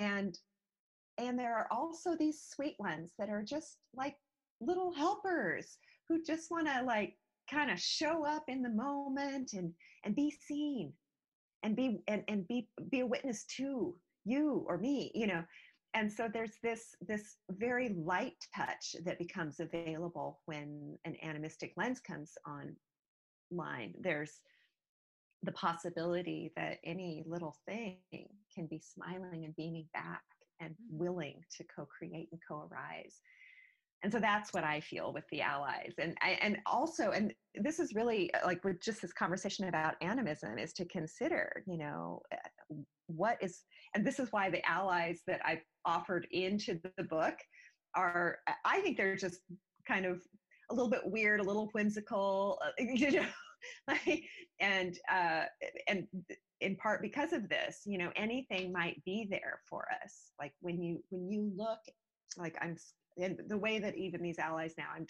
[0.01, 0.39] And
[1.19, 4.17] and there are also these sweet ones that are just like
[4.61, 7.15] little helpers who just want to like
[7.51, 9.73] kind of show up in the moment and
[10.05, 10.93] and be seen
[11.63, 13.95] and be and, and be be a witness to
[14.25, 15.43] you or me you know?
[15.95, 22.01] And so there's this this very light touch that becomes available when an animistic lens
[22.01, 23.95] comes online.
[24.01, 24.41] There's
[25.43, 27.99] the possibility that any little thing
[28.55, 30.23] can be smiling and beaming back
[30.63, 33.21] and willing to co-create and co-arise.
[34.03, 35.93] And so that's what i feel with the allies.
[35.99, 39.95] And I, and also and this is really uh, like with just this conversation about
[40.01, 42.75] animism is to consider you know uh,
[43.07, 47.35] what is and this is why the allies that i've offered into the book
[47.95, 49.41] are i think they're just
[49.87, 50.23] kind of
[50.71, 53.27] a little bit weird a little whimsical uh, you know
[54.61, 55.45] and uh,
[55.89, 56.07] and
[56.63, 60.33] in part because of this you know anything might be there for us.
[60.41, 61.81] Like when you when you look
[62.39, 62.77] like i'm
[63.19, 65.07] and the way that even these allies now i'm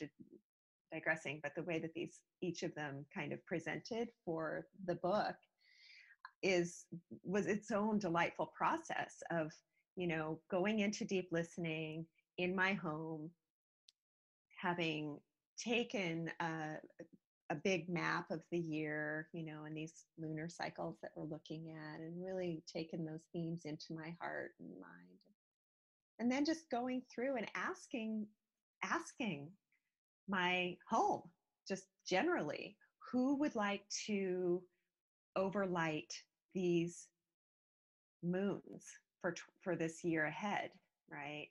[0.93, 5.35] digressing but the way that these each of them kind of presented for the book
[6.43, 6.85] is
[7.23, 9.53] was its own delightful process of
[9.97, 12.05] you know going into deep listening
[12.39, 13.31] in my home
[14.61, 15.19] having
[15.59, 16.77] taken uh,
[17.51, 21.71] a big map of the year, you know, and these lunar cycles that we're looking
[21.71, 25.19] at, and really taking those themes into my heart and mind.
[26.19, 28.27] And then just going through and asking,
[28.85, 29.49] asking
[30.29, 31.23] my home,
[31.69, 32.77] just generally,
[33.11, 34.63] who would like to
[35.37, 36.13] overlight
[36.55, 37.09] these
[38.23, 38.85] moons
[39.21, 40.71] for for this year ahead,
[41.11, 41.49] right?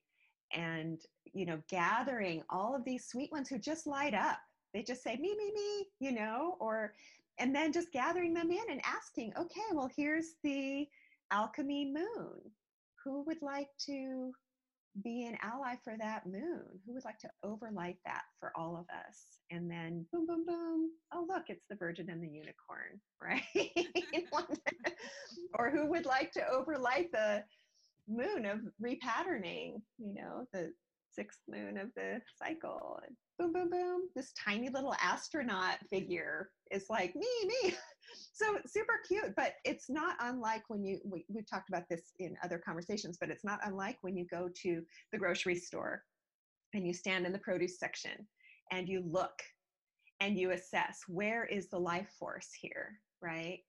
[0.54, 1.00] And
[1.34, 4.40] you know, gathering all of these sweet ones who just light up
[4.74, 6.94] they just say me me me you know or
[7.40, 10.88] and then just gathering them in and asking okay well here's the
[11.32, 12.40] alchemy moon.
[13.04, 14.32] Who would like to
[15.04, 16.64] be an ally for that moon?
[16.86, 19.40] Who would like to overlight that for all of us?
[19.50, 23.42] And then boom boom boom oh look it's the virgin and the unicorn right?
[25.56, 27.44] Or who would like to overlight the
[28.08, 30.74] moon of repatterning you know the
[31.14, 33.00] sixth moon of the cycle.
[33.06, 34.02] And boom, boom, boom.
[34.16, 37.74] This tiny little astronaut figure is like me, me.
[38.34, 42.36] so super cute, but it's not unlike when you, we, we've talked about this in
[42.44, 44.82] other conversations, but it's not unlike when you go to
[45.12, 46.04] the grocery store
[46.74, 48.28] and you stand in the produce section
[48.72, 49.42] and you look
[50.20, 53.60] and you assess where is the life force here, right?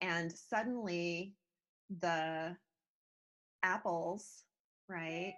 [0.00, 1.34] And suddenly
[2.00, 2.56] the
[3.62, 4.42] apples,
[4.88, 5.34] right,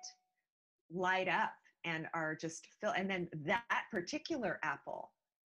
[0.95, 1.53] light up
[1.85, 5.13] and are just fill and then that particular apple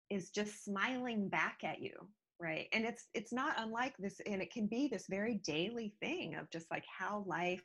[0.10, 1.92] is just smiling back at you
[2.40, 2.68] right?
[2.74, 6.50] And it's it's not unlike this and it can be this very daily thing of
[6.52, 7.64] just like how life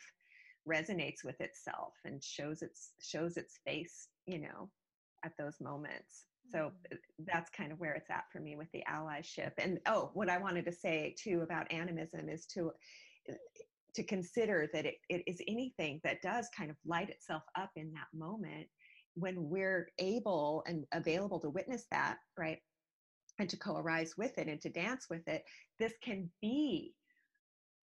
[0.69, 4.71] resonates with itself and shows its shows its face you know
[5.25, 6.25] at those moments.
[6.51, 6.95] So Mm-hmm.
[6.95, 6.97] uh,
[7.27, 9.53] that's kind of where it's at for me with the allyship.
[9.59, 12.69] And oh what i wanted to say too about animism is to
[13.31, 13.35] uh,
[13.95, 17.93] to consider that it, it is anything that does kind of light itself up in
[17.93, 18.67] that moment
[19.15, 22.59] when we're able and available to witness that, right?
[23.39, 25.45] And to co arise with it and to dance with it,
[25.79, 26.95] this can be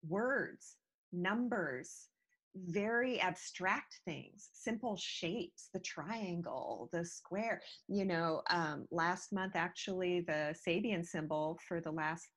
[0.08, 0.76] words,
[1.12, 2.08] numbers,
[2.56, 7.62] very abstract things, simple shapes, the triangle, the square.
[7.88, 12.28] You know, um, last month actually, the Sabian symbol for the last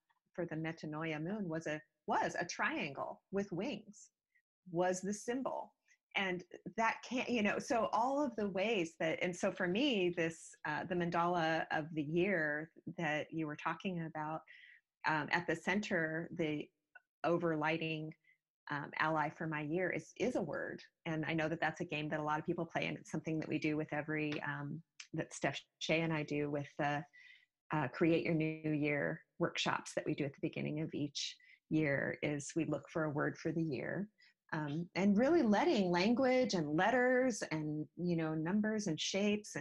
[0.40, 4.08] for the Metanoia moon was a was a triangle with wings
[4.72, 5.72] was the symbol.
[6.16, 6.42] And
[6.76, 10.50] that can't you know so all of the ways that and so for me this
[10.68, 14.40] uh, the mandala of the year that you were talking about
[15.06, 16.66] um, at the center the
[17.24, 18.10] overlighting
[18.72, 20.82] um, ally for my year is is a word.
[21.06, 23.12] And i know that that's a game that a lot of people play and it's
[23.12, 24.82] something that we do with every um,
[25.14, 27.04] that steph shea and i do with the
[27.72, 31.36] uh, create your new year workshops that we do at the beginning of each
[31.70, 34.08] year is we look for a word for the year
[34.52, 39.56] um, and really letting language and letters and you know numbers and shapes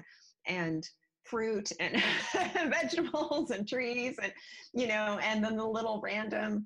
[0.48, 0.88] and,
[1.30, 2.02] fruit and
[2.72, 4.34] vegetables and trees and
[4.74, 6.66] you know and then the little random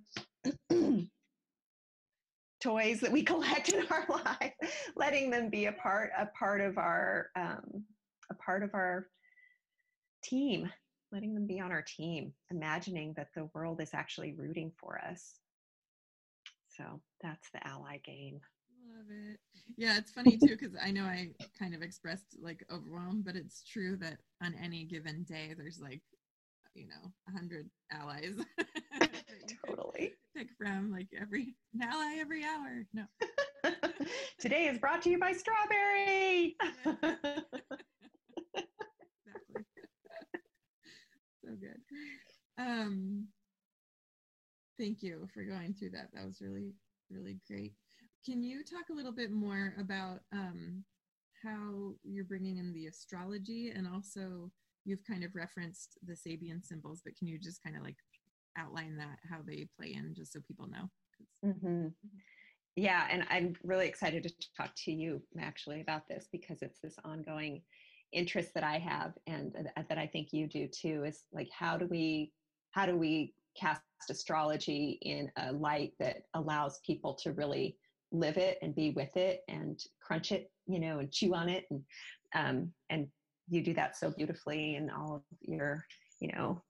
[2.61, 4.53] toys that we collect in our life
[4.95, 7.83] letting them be a part a part of our um,
[8.31, 9.07] a part of our
[10.23, 10.69] team
[11.13, 15.35] letting them be on our team, imagining that the world is actually rooting for us.
[16.67, 16.83] So
[17.21, 18.41] that's the ally game.
[18.87, 19.39] Love it.
[19.77, 23.63] Yeah, it's funny too because I know I kind of expressed like overwhelm, but it's
[23.63, 26.01] true that on any given day there's like,
[26.73, 28.35] you know, a hundred allies.
[29.65, 30.13] totally.
[30.35, 32.85] Pick from like every an ally every hour.
[32.93, 33.03] No.
[34.39, 36.57] Today is brought to you by Strawberry.
[41.43, 41.79] so good.
[42.57, 43.27] Um,
[44.79, 46.09] thank you for going through that.
[46.13, 46.73] That was really,
[47.09, 47.73] really great.
[48.25, 50.83] Can you talk a little bit more about um,
[51.43, 54.51] how you're bringing in the astrology and also
[54.85, 57.97] you've kind of referenced the Sabian symbols, but can you just kind of like
[58.57, 60.89] outline that, how they play in, just so people know?
[61.45, 61.87] Mm-hmm.
[62.75, 66.95] Yeah, and I'm really excited to talk to you actually about this because it's this
[67.05, 67.61] ongoing
[68.13, 69.53] interest that I have and
[69.89, 72.31] that I think you do too is like how do we
[72.71, 77.77] how do we cast astrology in a light that allows people to really
[78.11, 81.65] live it and be with it and crunch it you know and chew on it
[81.69, 81.81] and
[82.35, 83.07] um, and
[83.49, 85.85] you do that so beautifully in all of your
[86.19, 86.61] you know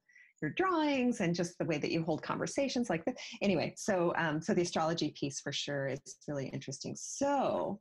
[0.41, 4.41] your drawings and just the way that you hold conversations like this anyway so um,
[4.41, 6.95] so the astrology piece for sure is really interesting.
[6.97, 7.79] So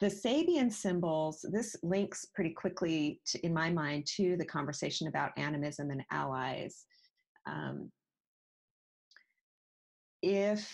[0.00, 5.36] the Sabian symbols, this links pretty quickly, to, in my mind, to the conversation about
[5.36, 6.84] animism and allies.
[7.46, 7.90] Um,
[10.22, 10.72] if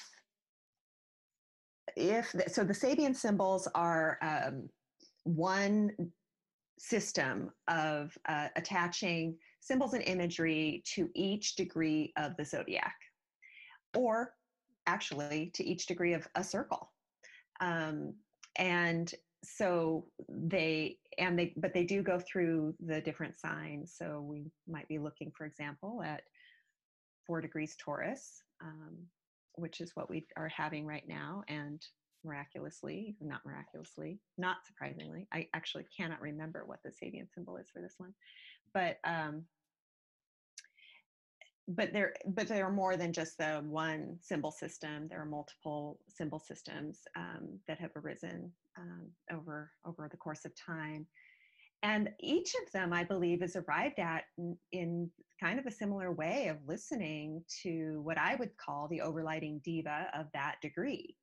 [1.96, 4.68] if the, so, the Sabian symbols are um,
[5.22, 5.90] one
[6.78, 12.96] system of uh, attaching symbols and imagery to each degree of the zodiac,
[13.94, 14.34] or
[14.86, 16.92] actually to each degree of a circle.
[17.60, 18.14] Um,
[18.56, 19.12] and
[19.44, 23.94] so they and they but they do go through the different signs.
[23.96, 26.22] So we might be looking for example at
[27.26, 28.96] four degrees taurus um,
[29.56, 31.82] which is what we are having right now and
[32.24, 37.82] miraculously not miraculously not surprisingly i actually cannot remember what the sabian symbol is for
[37.82, 38.14] this one
[38.72, 39.44] but um,
[41.68, 45.08] but there but there are more than just the one symbol system.
[45.08, 50.52] There are multiple symbol systems um, that have arisen um, over over the course of
[50.54, 51.06] time.
[51.82, 55.10] And each of them i believe is arrived at in, in,
[55.42, 60.06] kind of a similar way of listening to what i would call the overlighting diva
[60.14, 61.14] of that degree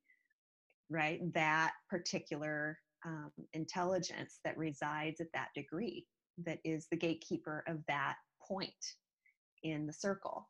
[0.92, 1.20] right?
[1.32, 6.06] That particular um, intelligence that resides at that degree
[6.44, 8.72] that is the gatekeeper of that point
[9.62, 10.48] in the circle.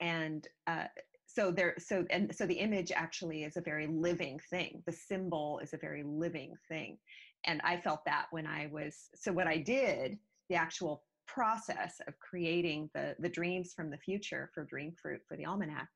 [0.00, 0.86] And uh,
[1.26, 4.82] so there so and so the image actually is a very living thing.
[4.86, 6.98] The symbol is a very living thing.
[7.44, 12.18] And i felt that when i was so what i did the actual process of
[12.18, 15.88] creating the the dreams from the future for dream fruit for the almanac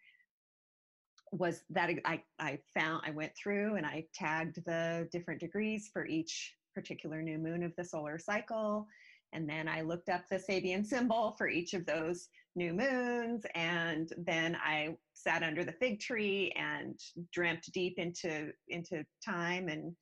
[1.32, 6.07] was that I, I found i went through and i tagged the different degrees for
[6.07, 8.86] each particular new moon of the solar cycle
[9.33, 13.45] and then I looked up the Sabian symbol for each of those new moons.
[13.55, 16.99] And then I sat under the fig tree and
[17.33, 19.95] dreamt deep into, into time and,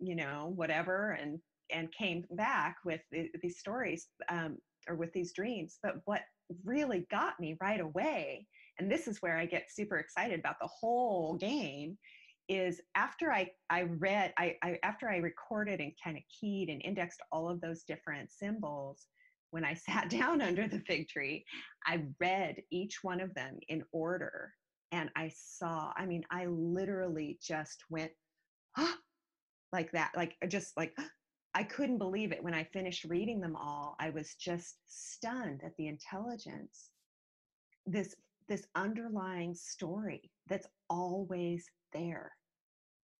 [0.00, 1.38] you know, whatever, and,
[1.72, 4.58] and came back with the, these stories um,
[4.88, 5.78] or with these dreams.
[5.82, 6.22] But what
[6.64, 8.46] really got me right away,
[8.78, 11.96] and this is where I get super excited about the whole game,
[12.48, 16.82] is after I, I read, I, I, after I recorded and kind of keyed and
[16.82, 19.06] indexed all of those different symbols,
[19.50, 21.44] when I sat down under the fig tree,
[21.86, 24.52] I read each one of them in order.
[24.92, 28.12] And I saw, I mean, I literally just went,
[29.72, 30.96] like that, like just like,
[31.54, 33.96] I couldn't believe it when I finished reading them all.
[33.98, 36.90] I was just stunned at the intelligence,
[37.86, 38.14] this
[38.48, 41.66] this underlying story that's always
[41.96, 42.32] there.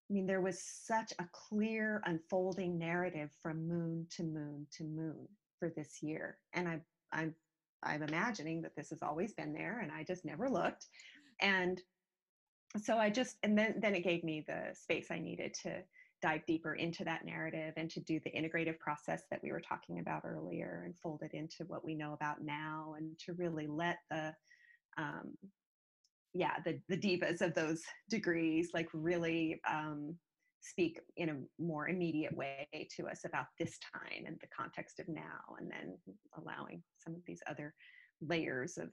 [0.08, 5.26] I mean, there was such a clear unfolding narrative from moon to moon to moon
[5.58, 6.38] for this year.
[6.52, 6.80] And I,
[7.12, 7.34] I'm,
[7.82, 10.86] I'm imagining that this has always been there and I just never looked.
[11.40, 11.80] And
[12.80, 15.82] so I just, and then, then it gave me the space I needed to
[16.22, 19.98] dive deeper into that narrative and to do the integrative process that we were talking
[19.98, 23.98] about earlier and fold it into what we know about now and to really let
[24.10, 24.32] the,
[24.98, 25.36] um,
[26.36, 30.14] yeah the the divas of those degrees like really um,
[30.60, 35.08] speak in a more immediate way to us about this time and the context of
[35.08, 35.96] now and then
[36.38, 37.72] allowing some of these other
[38.20, 38.88] layers of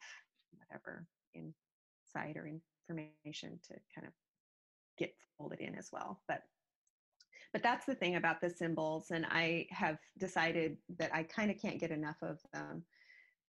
[0.51, 2.47] whatever insight or
[2.89, 4.13] information to kind of
[4.97, 6.21] get folded in as well.
[6.27, 6.41] But
[7.51, 11.57] but that's the thing about the symbols and i have decided that i kind of
[11.61, 12.83] can't get enough of them.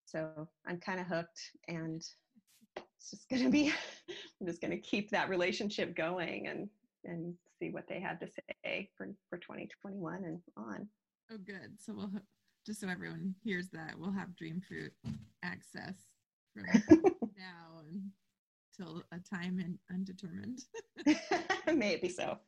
[0.06, 2.02] So i'm kind of hooked and
[2.76, 3.68] it's just going to be
[4.40, 6.68] i'm just going to keep that relationship going and
[7.04, 10.88] and see what they have to say for for 2021 and on.
[11.32, 11.78] Oh good.
[11.78, 12.10] So we'll
[12.66, 14.92] just so everyone hears that we'll have dream fruit
[15.42, 15.94] access
[16.52, 16.64] from
[17.36, 17.82] now
[18.78, 20.60] until a time and undetermined.
[21.74, 22.38] Maybe so.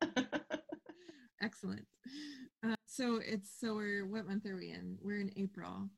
[1.42, 1.86] Excellent.
[2.64, 4.96] Uh, so it's so we're what month are we in?
[5.00, 5.88] We're in april.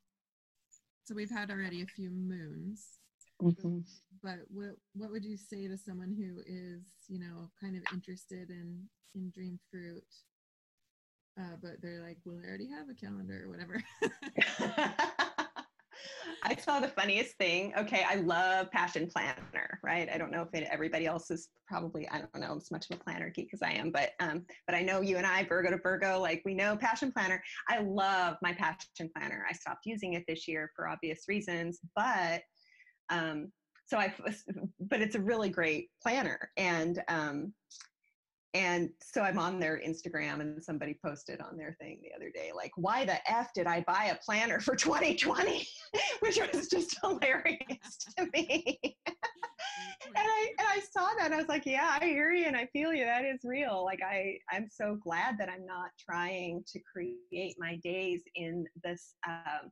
[1.05, 2.99] So we've had already a few moons
[3.41, 3.79] Mm-hmm.
[4.21, 8.49] But what what would you say to someone who is, you know, kind of interested
[8.49, 8.83] in
[9.15, 10.03] in Dream Fruit,
[11.39, 13.81] uh, but they're like, well, I already have a calendar or whatever.
[16.43, 17.73] I saw the funniest thing.
[17.77, 20.09] Okay, I love Passion Planner, right?
[20.11, 22.97] I don't know if it, everybody else is probably I don't know as much of
[22.97, 25.71] a planner geek as I am, but um, but I know you and I, Virgo
[25.71, 27.41] to Virgo, like we know Passion Planner.
[27.67, 29.45] I love my Passion Planner.
[29.49, 32.41] I stopped using it this year for obvious reasons, but
[33.09, 33.51] um,
[33.85, 34.13] so I,
[34.79, 36.51] but it's a really great planner.
[36.57, 37.53] And, um,
[38.55, 42.51] and so I'm on their Instagram and somebody posted on their thing the other day,
[42.55, 45.67] like, why the F did I buy a planner for 2020?
[46.19, 48.79] Which was just hilarious to me.
[48.83, 52.57] and I and I saw that and I was like, yeah, I hear you and
[52.57, 53.05] I feel you.
[53.05, 53.83] That is real.
[53.85, 59.13] Like I I'm so glad that I'm not trying to create my days in this
[59.27, 59.69] um,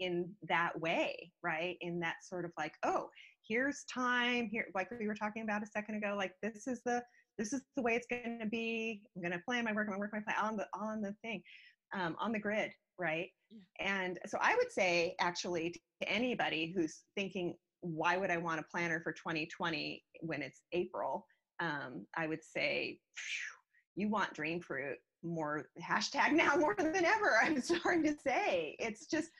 [0.00, 1.76] in that way, right?
[1.80, 3.08] In that sort of like, oh,
[3.46, 7.02] here's time here, like we were talking about a second ago, like this is the
[7.38, 9.00] this is the way it's going to be.
[9.14, 11.14] I'm going to plan my work, I'm to work my plan on the on the
[11.22, 11.42] thing,
[11.94, 13.28] um, on the grid, right?
[13.50, 14.02] Yeah.
[14.02, 15.70] And so I would say actually
[16.02, 21.26] to anybody who's thinking, why would I want a planner for 2020 when it's April?
[21.60, 22.98] Um, I would say,
[23.94, 27.38] you want dream fruit more hashtag now more than ever.
[27.42, 29.30] I'm sorry to say, it's just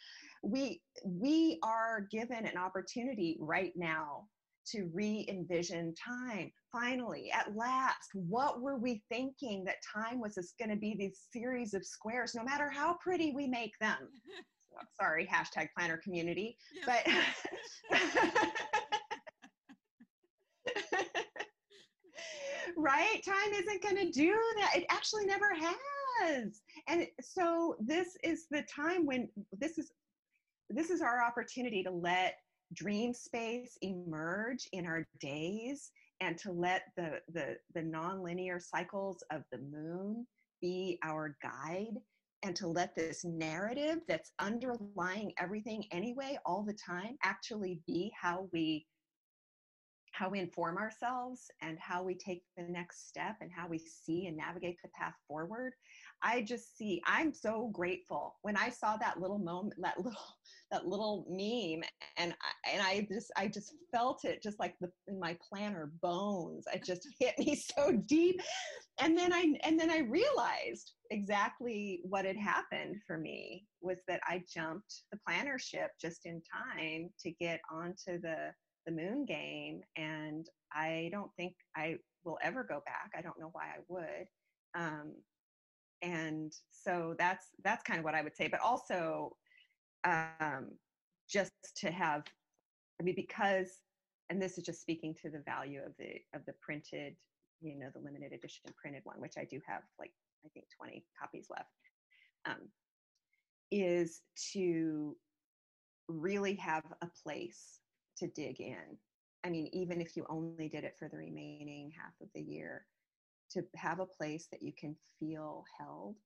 [0.43, 4.25] we we are given an opportunity right now
[4.67, 10.69] to re-envision time finally at last what were we thinking that time was just going
[10.69, 13.97] to be these series of squares no matter how pretty we make them
[15.01, 16.57] sorry, hashtag planner community.
[16.75, 17.03] Yeah.
[17.91, 17.99] But
[22.77, 24.77] right, time isn't going to do that.
[24.77, 26.61] It actually never has.
[26.89, 29.93] And so this is the time when this is
[30.71, 32.37] this is our opportunity to let
[32.75, 35.91] dream space emerge in our days
[36.21, 40.27] and to let the the the nonlinear cycles of the moon
[40.61, 41.95] be our guide
[42.43, 48.49] and to let this narrative that's underlying everything anyway all the time actually be how
[48.53, 48.85] we
[50.13, 54.27] how we inform ourselves and how we take the next step and how we see
[54.27, 55.73] and navigate the path forward.
[56.23, 58.37] I just see i'm so grateful.
[58.43, 60.19] When i saw that little moment that little
[60.71, 61.83] that little meme
[62.19, 65.91] and I, and i just i just felt it just like the in my planner
[66.03, 66.65] bones.
[66.73, 68.41] It just hit me so deep.
[69.01, 74.21] And then i and then i realized exactly what had happened for me was that
[74.27, 78.53] i jumped the planner ship just in time to get onto the
[78.89, 83.13] the moon game and i don't think i will ever go back.
[83.17, 84.27] I don't know why i would.
[84.75, 85.15] Um,
[86.03, 89.37] and so that's that's kind of what i would say but also
[90.05, 90.71] um,
[91.29, 92.23] just to have
[93.01, 93.81] i mean because
[94.31, 97.17] and this is just speaking to the value of the of the printed
[97.61, 100.13] you know the limited edition printed one which i do have like
[100.45, 101.69] i think 20 copies left
[102.47, 102.69] um,
[103.73, 104.21] is
[104.53, 105.17] to
[106.09, 107.81] really have a place
[108.19, 108.99] to dig in.
[109.45, 112.85] I mean, even if you only did it for the remaining half of the year,
[113.53, 116.17] to have a place that you can feel held,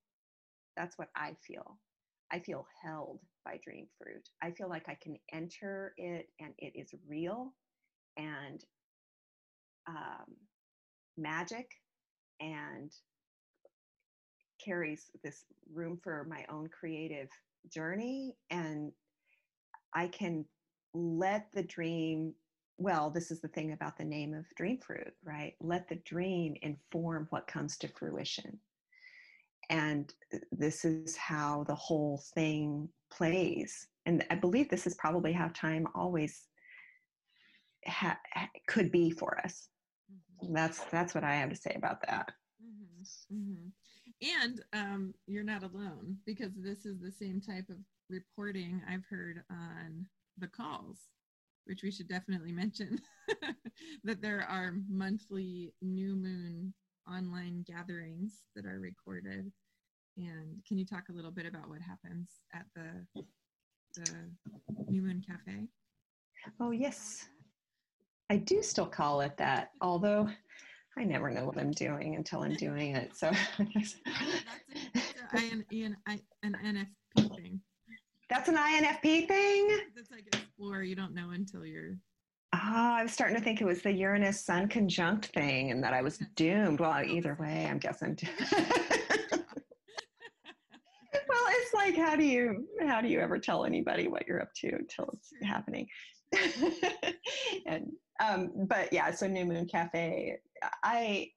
[0.76, 1.78] that's what I feel.
[2.32, 4.28] I feel held by Dream Fruit.
[4.42, 7.52] I feel like I can enter it and it is real
[8.16, 8.64] and
[9.88, 10.36] um,
[11.16, 11.68] magic
[12.40, 12.90] and
[14.64, 17.28] carries this room for my own creative
[17.72, 18.34] journey.
[18.50, 18.92] And
[19.94, 20.44] I can
[20.94, 22.34] let the dream
[22.78, 26.54] well this is the thing about the name of dream fruit right let the dream
[26.62, 28.58] inform what comes to fruition
[29.70, 35.32] and uh, this is how the whole thing plays and i believe this is probably
[35.32, 36.48] how time always
[37.86, 38.18] ha-
[38.66, 39.68] could be for us
[40.10, 40.52] mm-hmm.
[40.52, 42.32] that's that's what i have to say about that
[42.62, 43.34] mm-hmm.
[43.34, 44.44] Mm-hmm.
[44.44, 47.76] and um, you're not alone because this is the same type of
[48.08, 50.06] reporting i've heard on
[50.38, 50.98] the calls,
[51.66, 53.00] which we should definitely mention
[54.04, 56.74] that there are monthly new moon
[57.10, 59.50] online gatherings that are recorded.
[60.16, 63.06] And can you talk a little bit about what happens at the
[63.96, 64.12] the
[64.88, 65.68] New Moon Cafe?
[66.60, 67.26] Oh yes,
[68.30, 70.28] I do still call it that, although
[70.98, 73.16] I never know what I'm doing until I'm doing it.
[73.16, 73.94] So that's,
[75.34, 75.96] a, an,
[76.42, 76.86] an NFP thing.
[78.32, 79.78] That's an INFP thing?
[79.94, 80.82] That's like explore.
[80.82, 81.98] You don't know until you're.
[82.54, 85.92] Oh, I was starting to think it was the Uranus Sun conjunct thing and that
[85.92, 86.80] I was doomed.
[86.80, 88.16] Well, either way, I'm guessing.
[88.50, 88.64] well,
[91.50, 94.68] it's like how do you how do you ever tell anybody what you're up to
[94.68, 95.86] until it's happening?
[97.66, 100.38] and um, but yeah, so New Moon Cafe,
[100.82, 101.28] I,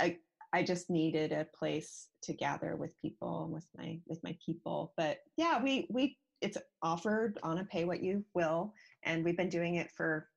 [0.00, 0.16] I
[0.52, 4.92] I just needed a place to gather with people and with my with my people.
[4.96, 8.72] But yeah, we we it's offered on a pay what you will,
[9.04, 10.28] and we've been doing it for.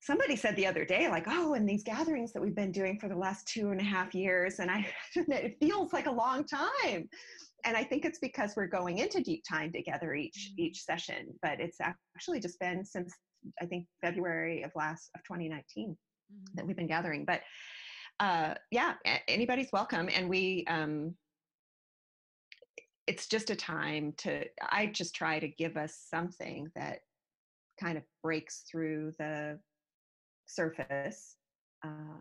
[0.00, 3.08] Somebody said the other day, like, oh, and these gatherings that we've been doing for
[3.08, 7.08] the last two and a half years, and I, it feels like a long time.
[7.64, 10.66] And I think it's because we're going into deep time together each mm-hmm.
[10.66, 13.12] each session, but it's actually just been since
[13.60, 16.36] I think February of last of 2019 mm-hmm.
[16.54, 17.24] that we've been gathering.
[17.24, 17.40] But
[18.20, 18.94] uh, yeah,
[19.26, 20.08] anybody's welcome.
[20.14, 21.14] And we, um,
[23.06, 27.00] it's just a time to, I just try to give us something that
[27.80, 29.58] kind of breaks through the
[30.46, 31.36] surface
[31.84, 32.20] um,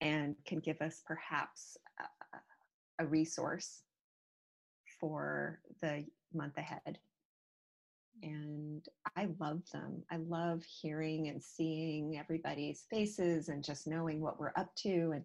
[0.00, 3.82] and can give us perhaps a, a resource
[5.00, 6.04] for the
[6.34, 6.98] month ahead
[8.22, 8.84] and
[9.16, 10.02] I love them.
[10.10, 15.12] I love hearing and seeing everybody's faces and just knowing what we're up to.
[15.14, 15.24] And,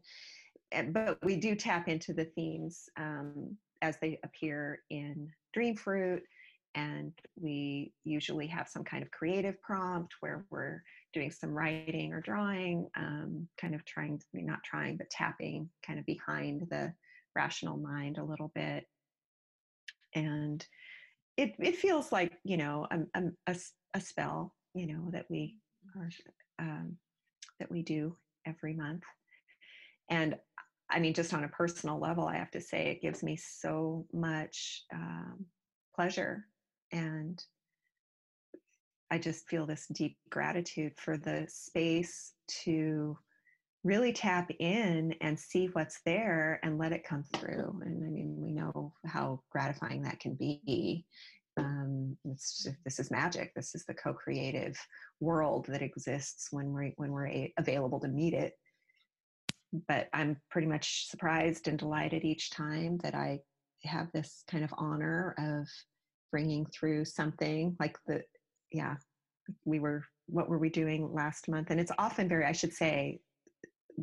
[0.72, 6.24] and but we do tap into the themes um, as they appear in Dream Fruit,
[6.76, 10.82] and we usually have some kind of creative prompt where we're
[11.14, 16.06] doing some writing or drawing, um, kind of trying, not trying, but tapping kind of
[16.06, 16.94] behind the
[17.36, 18.88] rational mind a little bit.
[20.16, 20.66] And
[21.38, 23.56] it, it feels like you know a, a,
[23.94, 25.58] a spell you know that we
[25.98, 26.10] are
[26.60, 26.98] um,
[27.60, 28.16] that we do
[28.46, 29.04] every month
[30.10, 30.36] and
[30.90, 34.06] i mean just on a personal level i have to say it gives me so
[34.14, 35.46] much um,
[35.96, 36.46] pleasure.
[36.92, 37.44] And
[39.10, 43.18] I just feel this deep gratitude for the space to
[43.84, 47.82] really tap in and see what's there and let it come through.
[47.84, 51.06] And I mean, we know how gratifying that can be.
[51.58, 53.54] Um, this is magic.
[53.56, 54.78] This is the co-creative
[55.20, 58.54] world that exists when we're when we're a- available to meet it.
[59.88, 63.40] But I'm pretty much surprised and delighted each time that I
[63.84, 65.68] have this kind of honor of
[66.32, 68.22] bringing through something like the
[68.72, 68.96] yeah
[69.66, 73.20] we were what were we doing last month and it's often very i should say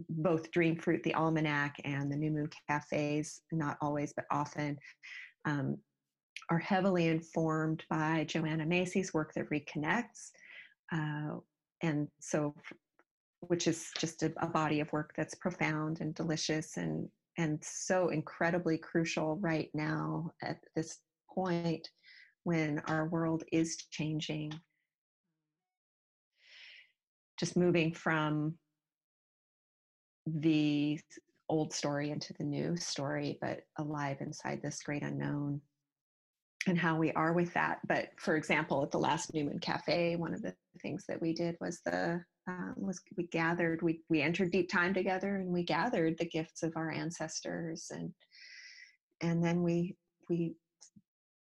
[0.09, 4.77] both dream fruit the almanac and the new moon cafes not always but often
[5.45, 5.77] um,
[6.51, 10.31] are heavily informed by joanna macy's work that reconnects
[10.93, 11.37] uh,
[11.83, 12.55] and so
[13.41, 17.09] which is just a, a body of work that's profound and delicious and
[17.39, 20.99] and so incredibly crucial right now at this
[21.33, 21.89] point
[22.43, 24.53] when our world is changing.
[27.39, 28.55] Just moving from
[30.37, 31.01] the
[31.49, 35.61] old story into the new story but alive inside this great unknown
[36.67, 37.79] and how we are with that.
[37.87, 41.33] But for example at the last new moon cafe one of the things that we
[41.33, 45.63] did was the uh, was we gathered we we entered deep time together and we
[45.63, 48.13] gathered the gifts of our ancestors and
[49.21, 49.97] and then we
[50.29, 50.55] we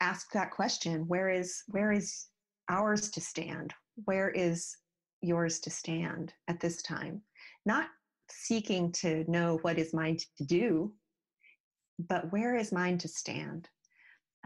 [0.01, 2.27] asked that question where is where is
[2.69, 3.73] ours to stand?
[4.05, 4.75] Where is
[5.21, 7.21] yours to stand at this time?
[7.65, 7.88] Not
[8.30, 10.93] seeking to know what is mine to do
[12.09, 13.69] but where is mine to stand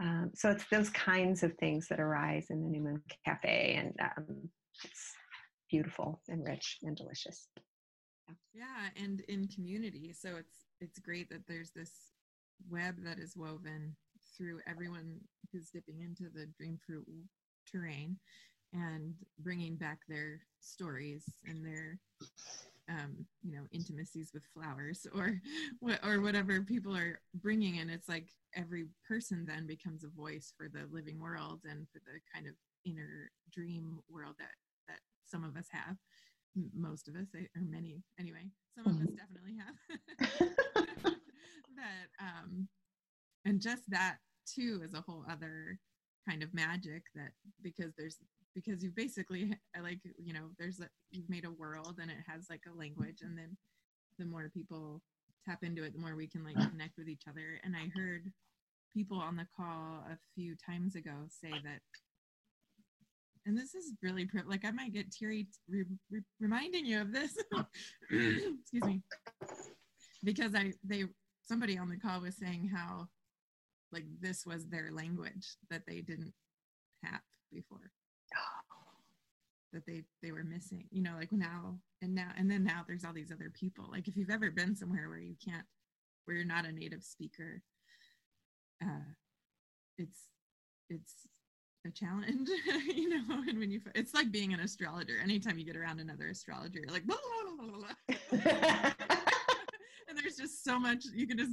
[0.00, 3.94] um, so it's those kinds of things that arise in the new moon cafe and
[4.00, 4.48] um,
[4.82, 5.12] it's
[5.70, 7.48] beautiful and rich and delicious.
[8.52, 10.12] Yeah, and in community.
[10.12, 11.92] So it's it's great that there's this
[12.68, 13.96] web that is woven
[14.36, 15.18] through everyone
[15.52, 17.06] who's dipping into the dream fruit
[17.70, 18.16] terrain
[18.72, 21.98] and bringing back their stories and their
[23.00, 25.40] um, you know intimacies with flowers or
[26.04, 30.68] or whatever people are bringing and it's like every person then becomes a voice for
[30.68, 34.54] the living world and for the kind of inner dream world that
[34.88, 35.96] that some of us have
[36.74, 38.44] most of us eh, or many anyway
[38.74, 39.14] some of us mm-hmm.
[39.14, 41.04] definitely have
[41.76, 42.68] that um
[43.44, 45.78] and just that too is a whole other
[46.28, 47.32] kind of magic that
[47.62, 48.16] because there's
[48.54, 52.46] because you basically like you know there's a you've made a world and it has
[52.50, 53.56] like a language and then
[54.18, 55.00] the more people
[55.44, 56.68] tap into it the more we can like uh-huh.
[56.70, 57.60] connect with each other.
[57.64, 58.30] And i heard
[58.94, 61.80] people on the call a few times ago say that
[63.46, 67.36] and this is really like I might get teary re- re- reminding you of this.
[68.12, 68.56] Mm.
[68.62, 69.02] Excuse me,
[70.24, 71.04] because I they
[71.42, 73.06] somebody on the call was saying how
[73.92, 76.32] like this was their language that they didn't
[77.04, 77.20] have
[77.52, 77.92] before
[79.72, 83.04] that they they were missing you know like now and now and then now there's
[83.04, 85.66] all these other people like if you've ever been somewhere where you can't
[86.24, 87.62] where you're not a native speaker
[88.82, 89.06] uh
[89.98, 90.28] it's
[90.88, 91.26] it's
[91.86, 92.48] a challenge,
[92.94, 93.42] you know.
[93.48, 95.18] And when you, it's like being an astrologer.
[95.22, 97.16] Anytime you get around another astrologer, you're like, blah,
[97.56, 97.88] blah, blah,
[100.08, 101.52] and there's just so much you can just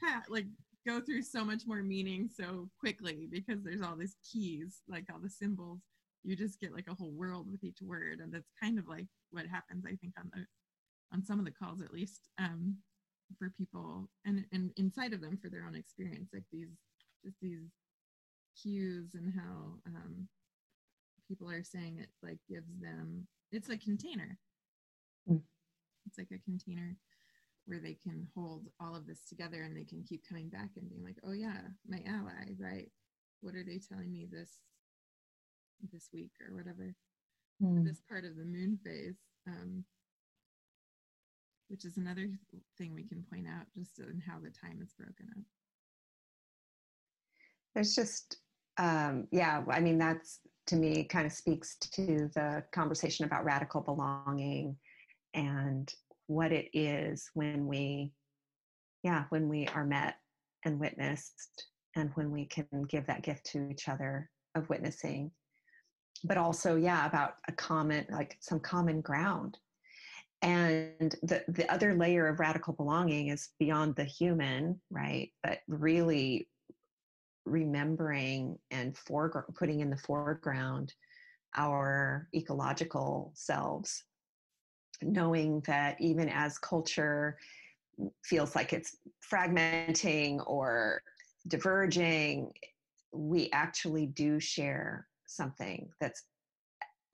[0.00, 0.46] pat, like
[0.86, 5.20] go through so much more meaning so quickly because there's all these keys, like all
[5.20, 5.80] the symbols.
[6.26, 9.06] You just get like a whole world with each word, and that's kind of like
[9.30, 10.44] what happens, I think, on the
[11.12, 12.76] on some of the calls at least um,
[13.38, 16.68] for people and and inside of them for their own experience, like these
[17.24, 17.70] just these
[18.60, 20.28] cues and how um,
[21.28, 24.38] people are saying it like gives them it's a container
[25.28, 25.40] mm.
[26.06, 26.96] it's like a container
[27.66, 30.88] where they can hold all of this together and they can keep coming back and
[30.88, 32.90] being like oh yeah my ally right
[33.40, 34.60] what are they telling me this
[35.92, 36.94] this week or whatever
[37.62, 37.84] mm.
[37.84, 39.16] this part of the moon phase
[39.48, 39.84] um,
[41.68, 42.28] which is another
[42.78, 45.44] thing we can point out just in how the time is broken up
[47.74, 48.38] there's just
[48.78, 53.80] um, yeah, I mean, that's to me kind of speaks to the conversation about radical
[53.80, 54.76] belonging
[55.34, 55.92] and
[56.26, 58.12] what it is when we,
[59.02, 60.16] yeah, when we are met
[60.64, 65.30] and witnessed and when we can give that gift to each other of witnessing.
[66.24, 69.58] But also, yeah, about a common, like some common ground.
[70.42, 75.30] And the, the other layer of radical belonging is beyond the human, right?
[75.42, 76.48] But really
[77.46, 80.92] remembering and foregr- putting in the foreground
[81.56, 84.04] our ecological selves,
[85.00, 87.38] knowing that even as culture
[88.22, 88.96] feels like it's
[89.32, 91.02] fragmenting or
[91.48, 92.52] diverging,
[93.12, 96.24] we actually do share something that's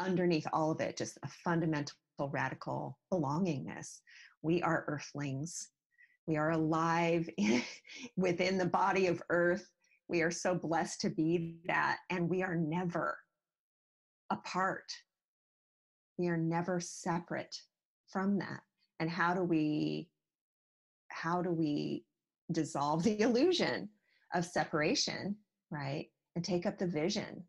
[0.01, 1.97] underneath all of it, just a fundamental
[2.31, 4.01] radical belongingness.
[4.43, 5.71] We are earthlings.
[6.27, 7.63] We are alive in,
[8.17, 9.69] within the body of earth.
[10.09, 13.19] We are so blessed to be that, and we are never
[14.31, 14.93] apart.
[16.19, 17.57] We are never separate
[18.09, 18.61] from that.
[19.01, 20.09] And how do we
[21.09, 22.05] how do we
[22.53, 23.89] dissolve the illusion
[24.35, 25.37] of separation,
[25.71, 26.07] right?
[26.37, 27.45] And take up the vision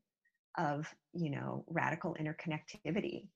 [0.58, 3.28] of, you know, radical interconnectivity.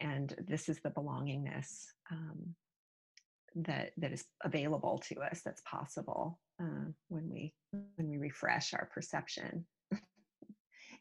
[0.00, 2.54] And this is the belongingness um,
[3.54, 5.40] that that is available to us.
[5.44, 7.52] That's possible uh, when we
[7.96, 9.64] when we refresh our perception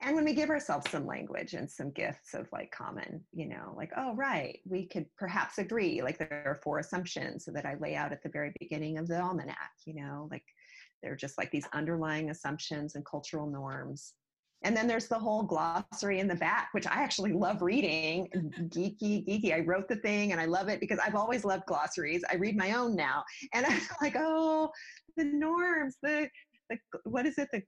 [0.02, 3.74] and when we give ourselves some language and some gifts of like common you know
[3.78, 7.96] like oh right we could perhaps agree like there are four assumptions that i lay
[7.96, 10.44] out at the very beginning of the almanac you know like
[11.02, 14.14] they're just like these underlying assumptions and cultural norms
[14.66, 18.28] and then there's the whole glossary in the back which i actually love reading
[18.70, 22.24] geeky geeky i wrote the thing and i love it because i've always loved glossaries
[22.32, 24.70] i read my own now and i'm like oh
[25.16, 26.28] the norms the
[26.70, 27.62] the what is it the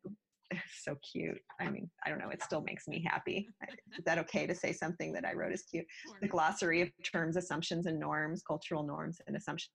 [0.81, 1.39] so cute.
[1.59, 2.29] I mean, I don't know.
[2.29, 3.49] It still makes me happy.
[3.97, 5.85] Is that okay to say something that I wrote is cute?
[6.21, 9.73] The glossary of terms, assumptions, and norms, cultural norms, and assumptions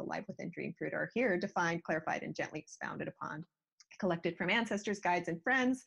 [0.00, 3.44] alive within Dream Fruit are here, defined, clarified, and gently expounded upon.
[4.00, 5.84] Collected from ancestors, guides, and friends,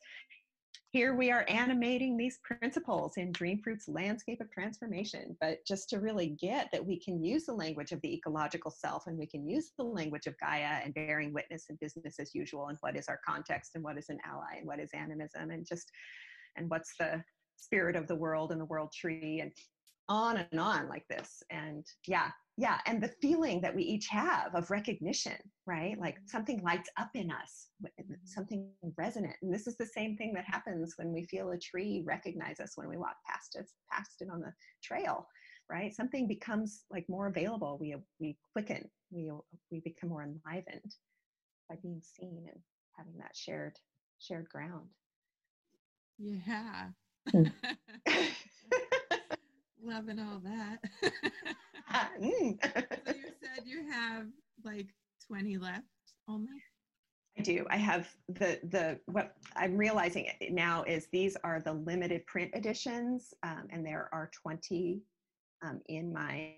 [0.90, 5.36] here we are animating these principles in Dreamfruit's landscape of transformation.
[5.40, 9.06] But just to really get that we can use the language of the ecological self
[9.06, 12.68] and we can use the language of Gaia and bearing witness and business as usual
[12.68, 15.66] and what is our context and what is an ally and what is animism and
[15.66, 15.90] just
[16.56, 17.22] and what's the
[17.56, 19.52] spirit of the world and the world tree and
[20.08, 21.42] on and on like this.
[21.50, 25.36] And yeah, yeah and the feeling that we each have of recognition
[25.66, 26.26] right like mm-hmm.
[26.26, 28.14] something lights up in us mm-hmm.
[28.24, 32.02] something resonant and this is the same thing that happens when we feel a tree
[32.06, 35.26] recognize us when we walk past it past it on the trail
[35.70, 39.30] right something becomes like more available we we quicken we
[39.70, 40.94] we become more enlivened
[41.70, 42.60] by being seen and
[42.96, 43.76] having that shared
[44.18, 44.88] shared ground
[46.18, 46.88] yeah
[47.34, 47.50] mm.
[49.84, 50.78] loving all that
[52.20, 52.58] mm.
[52.62, 54.26] so you said you have
[54.64, 54.88] like
[55.26, 55.84] 20 left
[56.28, 56.62] only?
[57.38, 57.66] I do.
[57.70, 63.32] I have the the what I'm realizing now is these are the limited print editions,
[63.42, 65.00] um, and there are 20
[65.64, 66.54] um, in my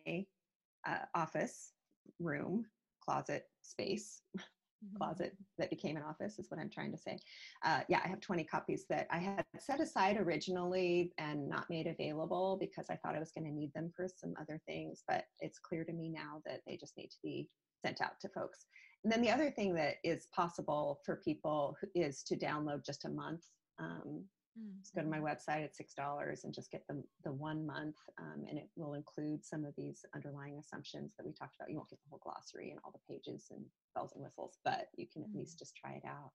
[0.86, 1.72] uh, office
[2.18, 2.66] room
[3.00, 4.22] closet space
[4.84, 4.96] mm-hmm.
[4.96, 7.18] closet that became an office is what i'm trying to say
[7.64, 11.86] uh, yeah i have 20 copies that i had set aside originally and not made
[11.86, 15.24] available because i thought i was going to need them for some other things but
[15.40, 17.48] it's clear to me now that they just need to be
[17.84, 18.66] sent out to folks
[19.04, 23.10] and then the other thing that is possible for people is to download just a
[23.10, 23.42] month
[23.78, 24.24] um,
[24.58, 24.80] Mm-hmm.
[24.80, 27.96] Just go to my website at six dollars and just get the the one month,
[28.20, 31.70] um, and it will include some of these underlying assumptions that we talked about.
[31.70, 34.88] You won't get the whole glossary and all the pages and bells and whistles, but
[34.96, 35.34] you can mm-hmm.
[35.34, 36.30] at least just try it out.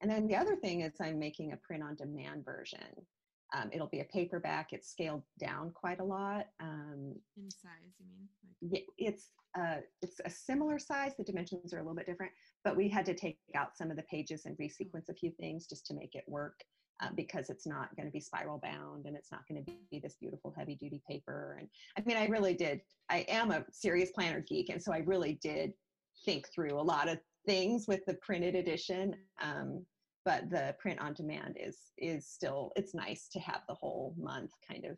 [0.00, 3.06] And then the other thing is I'm making a print on demand version.
[3.54, 4.72] Um, it'll be a paperback.
[4.72, 6.46] It's scaled down quite a lot.
[6.60, 8.28] Um, In size, you mean?
[8.70, 11.12] Like- yeah, it's uh, it's a similar size.
[11.16, 12.32] The dimensions are a little bit different,
[12.64, 14.62] but we had to take out some of the pages and oh.
[14.62, 16.60] resequence a few things just to make it work
[17.04, 19.98] uh, because it's not going to be spiral bound and it's not going to be
[20.00, 21.56] this beautiful heavy duty paper.
[21.58, 22.80] And I mean, I really did,
[23.10, 24.70] I am a serious planner geek.
[24.70, 25.72] And so I really did
[26.24, 29.14] think through a lot of things with the printed edition.
[29.42, 29.84] Um,
[30.24, 34.52] but the print on demand is is still it's nice to have the whole month
[34.66, 34.96] kind of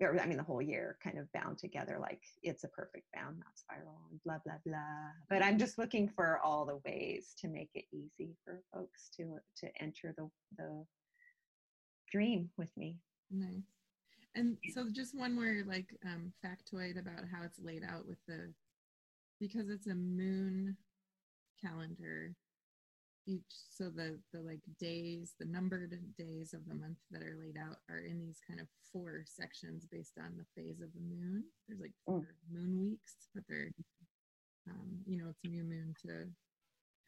[0.00, 3.38] or I mean the whole year kind of bound together like it's a perfect bound,
[3.38, 5.10] not spiral and blah blah blah.
[5.30, 9.38] But I'm just looking for all the ways to make it easy for folks to
[9.58, 10.84] to enter the the
[12.16, 12.96] dream with me.
[13.30, 13.68] Nice.
[14.34, 18.52] And so just one more like um, factoid about how it's laid out with the
[19.40, 20.76] because it's a moon
[21.62, 22.34] calendar
[23.26, 27.56] each so the the like days the numbered days of the month that are laid
[27.58, 31.42] out are in these kind of four sections based on the phase of the moon
[31.66, 32.54] there's like four mm.
[32.54, 33.72] moon weeks but they're
[34.68, 36.28] um, you know it's new moon to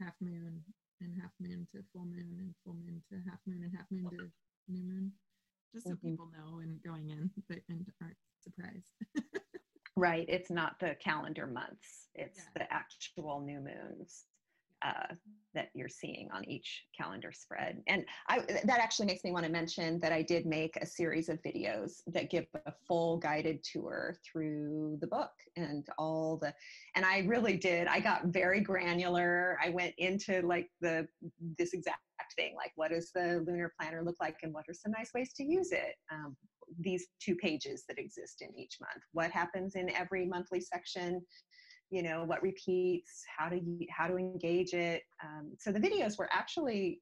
[0.03, 0.61] half moon
[1.01, 4.11] and half moon to full moon and full moon to half moon and half moon
[4.11, 4.27] to
[4.69, 5.13] new moon
[5.73, 6.09] just so mm-hmm.
[6.09, 7.31] people know and going in
[7.69, 8.93] and aren't surprised
[9.97, 12.63] right it's not the calendar months it's yeah.
[12.63, 14.25] the actual new moons
[14.85, 15.15] uh,
[15.55, 17.83] that you're seeing on each calendar spread.
[17.87, 21.29] And I, that actually makes me want to mention that I did make a series
[21.29, 26.55] of videos that give a full guided tour through the book and all the,
[26.95, 29.59] and I really did, I got very granular.
[29.65, 31.09] I went into like the,
[31.59, 31.99] this exact
[32.37, 35.33] thing, like what does the lunar planner look like and what are some nice ways
[35.35, 35.95] to use it?
[36.13, 36.37] Um,
[36.79, 39.03] these two pages that exist in each month.
[39.13, 41.23] What happens in every monthly section?
[41.91, 43.61] You know what repeats how to
[43.91, 45.03] how to engage it.
[45.25, 47.01] Um, so the videos were actually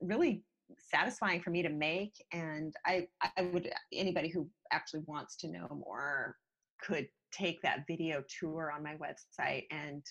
[0.00, 0.42] really
[0.78, 3.06] satisfying for me to make and i
[3.36, 6.36] i would anybody who actually wants to know more
[6.82, 10.02] could take that video tour on my website and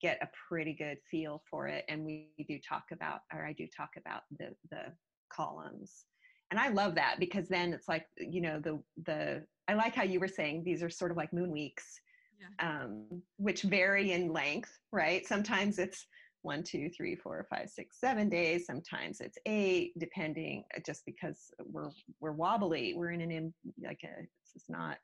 [0.00, 1.84] get a pretty good feel for it.
[1.88, 4.92] And we do talk about or i do talk about the the
[5.32, 6.04] columns.
[6.50, 10.04] And i love that because then it's like you know the the i like how
[10.04, 12.00] you were saying these are sort of like moon weeks
[12.38, 12.82] yeah.
[12.82, 15.26] um, which vary in length, right?
[15.26, 16.06] Sometimes it's
[16.42, 18.66] one, two, three, four, five, six, seven days.
[18.66, 20.64] Sometimes it's eight, depending.
[20.76, 24.22] Uh, just because we're we're wobbly, we're in an in, like a.
[24.22, 24.98] This is not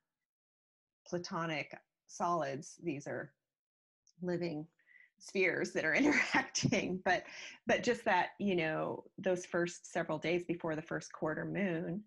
[1.06, 1.76] platonic
[2.06, 2.76] solids.
[2.82, 3.32] These are
[4.22, 4.66] living
[5.18, 7.24] spheres that are interacting but
[7.66, 12.02] but just that you know those first several days before the first quarter moon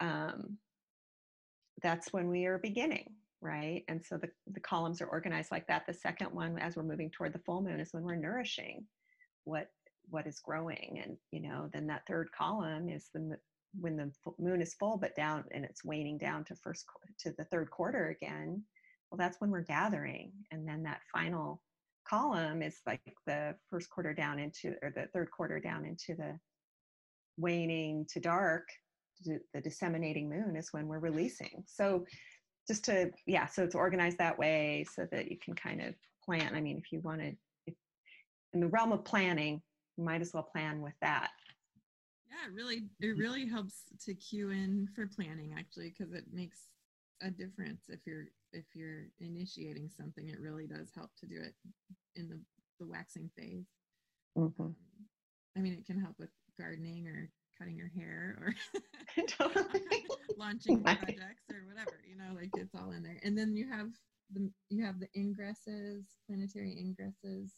[0.00, 0.56] um
[1.82, 3.84] that's when we are beginning right?
[3.88, 5.86] And so the, the columns are organized like that.
[5.86, 8.84] The second one, as we're moving toward the full moon, is when we're nourishing
[9.44, 9.68] what
[10.10, 13.36] what is growing, and you know, then that third column is the
[13.78, 16.86] when the moon is full but down and it's waning down to first
[17.20, 18.62] to the third quarter again.
[19.10, 21.62] Well, that's when we're gathering, and then that final
[22.08, 26.38] column is like the first quarter down into or the third quarter down into the
[27.36, 28.66] waning to dark
[29.24, 32.04] the disseminating moon is when we're releasing so
[32.68, 35.94] just to yeah so it's organized that way so that you can kind of
[36.24, 36.54] plan.
[36.54, 37.74] I mean if you wanted if,
[38.52, 39.62] in the realm of planning
[39.96, 41.30] you might as well plan with that.
[42.28, 46.58] Yeah it really it really helps to cue in for planning actually because it makes
[47.20, 47.86] a difference.
[47.88, 51.54] If you're if you're initiating something it really does help to do it
[52.14, 52.38] in the
[52.78, 53.66] the waxing phase.
[54.36, 54.62] Mm-hmm.
[54.62, 54.76] um,
[55.56, 57.28] i mean it can help with gardening or
[57.58, 58.54] cutting your hair or
[60.38, 63.20] launching projects or whatever you know like it's all in there.
[63.22, 63.88] And then you have
[64.32, 67.50] the you have the ingresses planetary ingresses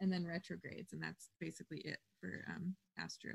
[0.00, 3.32] and then retrogrades and that's basically it for um astro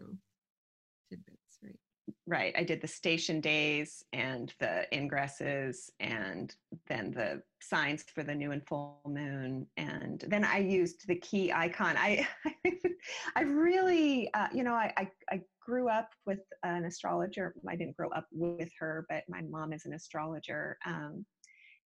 [1.10, 1.80] tidbits right
[2.28, 6.56] right i did the station days and the ingresses and
[6.88, 11.52] then the signs for the new and full moon and then i used the key
[11.52, 11.96] icon.
[11.98, 12.28] I
[13.36, 17.54] i really uh, you know I, I, I grew up with an astrologer.
[17.70, 21.26] I didn't grow up with her but my mom is an astrologer um,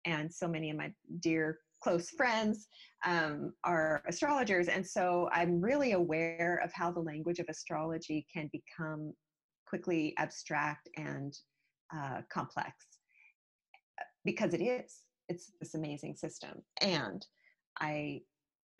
[0.04, 2.68] and so many of my dear close friends
[3.04, 8.50] um, are astrologers and so i'm really aware of how the language of astrology can
[8.52, 9.12] become
[9.74, 11.36] quickly abstract and
[11.92, 12.70] uh, complex.
[14.24, 16.62] Because it is it's this amazing system.
[16.80, 17.26] And
[17.80, 18.20] i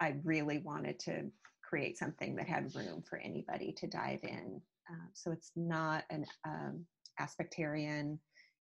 [0.00, 1.24] i really wanted to
[1.68, 4.60] create something that had room for anybody to dive in.
[4.88, 6.84] Uh, so it's not an um,
[7.20, 8.16] aspectarian.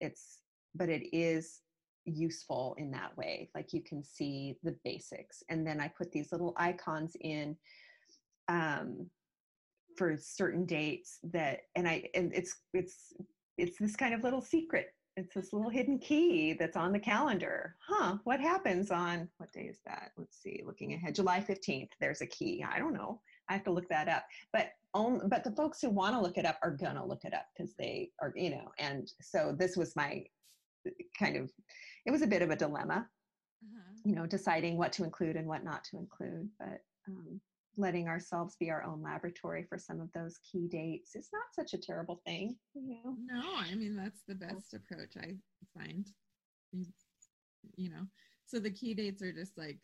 [0.00, 0.38] It's
[0.76, 1.62] but it is
[2.04, 3.50] useful in that way.
[3.52, 5.42] Like you can see the basics.
[5.50, 7.56] And then i put these little icons in
[8.48, 9.08] um,
[9.96, 13.12] for certain dates that and i and it's it's
[13.58, 14.94] it's this kind of little secret.
[15.14, 17.76] It's this little hidden key that's on the calendar.
[17.86, 20.12] Huh what happens on what day is that?
[20.16, 22.64] Let's see looking ahead july 15th there's a key.
[22.68, 23.20] I don't know.
[23.48, 24.24] I have to look that up.
[24.52, 27.34] But only, but the folks who want to look it up are gonna look it
[27.34, 30.24] up because they are you know and so this was my
[31.18, 31.50] kind of
[32.06, 33.06] it was a bit of a dilemma
[33.64, 33.92] uh-huh.
[34.04, 37.40] you know deciding what to include and what not to include but um,
[37.76, 41.72] letting ourselves be our own laboratory for some of those key dates is not such
[41.72, 43.16] a terrible thing you know?
[43.26, 45.34] No i mean that's the best approach i
[45.76, 46.06] find.
[47.76, 48.06] You know
[48.46, 49.78] so the key dates are just like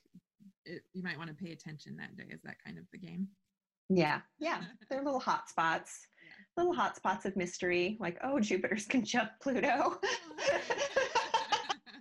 [0.65, 3.29] it, you might want to pay attention that day is that kind of the game?
[3.89, 4.61] Yeah yeah
[4.91, 6.63] they're little hot spots yeah.
[6.63, 9.99] little hot spots of mystery like oh jupiter's conjunct pluto.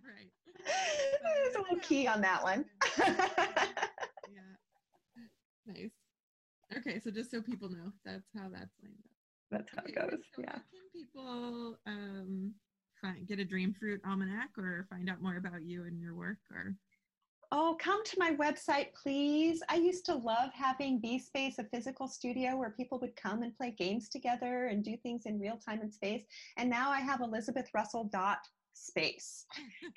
[0.04, 0.32] Right.
[1.44, 2.66] There's a little key on that one
[5.68, 5.92] Nice.
[6.78, 9.12] Okay, so just so people know, that's how that's lined up.
[9.52, 10.20] That's how okay, it goes.
[10.36, 10.52] So yeah.
[10.52, 12.54] How can people um,
[13.02, 16.40] find, get a Dream Fruit Almanac or find out more about you and your work
[16.52, 16.76] or?
[17.54, 19.64] Oh, come to my website, please.
[19.70, 23.56] I used to love having B Space, a physical studio where people would come and
[23.56, 26.24] play games together and do things in real time and space.
[26.58, 28.40] And now I have Elizabeth Russell dot
[28.86, 29.46] space.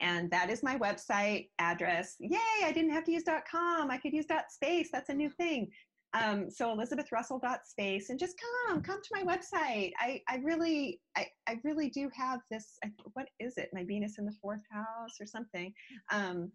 [0.00, 2.16] and that is my website address.
[2.20, 3.90] Yay, I didn't have to use .com.
[3.90, 4.88] I could use dot .space.
[4.92, 5.70] That's a new thing.
[6.12, 8.34] Um, so elizabethrussell.space and just
[8.68, 9.92] come, come to my website.
[10.00, 13.70] I, I really, I, I really do have this, I, what is it?
[13.72, 15.72] My Venus in the fourth house or something.
[16.12, 16.50] Um,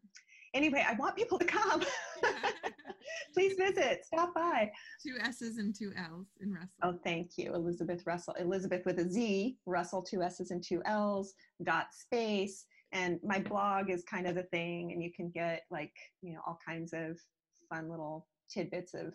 [0.56, 1.84] anyway, I want people to come.
[3.34, 4.72] Please visit, stop by.
[5.06, 6.70] Two S's and two L's in Russell.
[6.82, 8.34] Oh, thank you, Elizabeth Russell.
[8.40, 11.34] Elizabeth with a Z, Russell, two S's and two L's,
[11.64, 12.66] dot space.
[12.94, 16.40] And my blog is kind of the thing, and you can get like, you know,
[16.48, 17.20] all kinds of
[17.70, 19.14] fun little tidbits of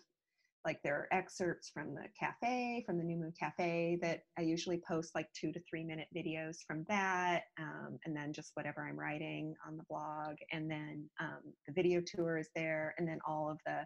[0.65, 4.81] like there are excerpts from the cafe from the new moon cafe that i usually
[4.87, 8.99] post like two to three minute videos from that um, and then just whatever i'm
[8.99, 13.51] writing on the blog and then um, the video tour is there and then all
[13.51, 13.85] of the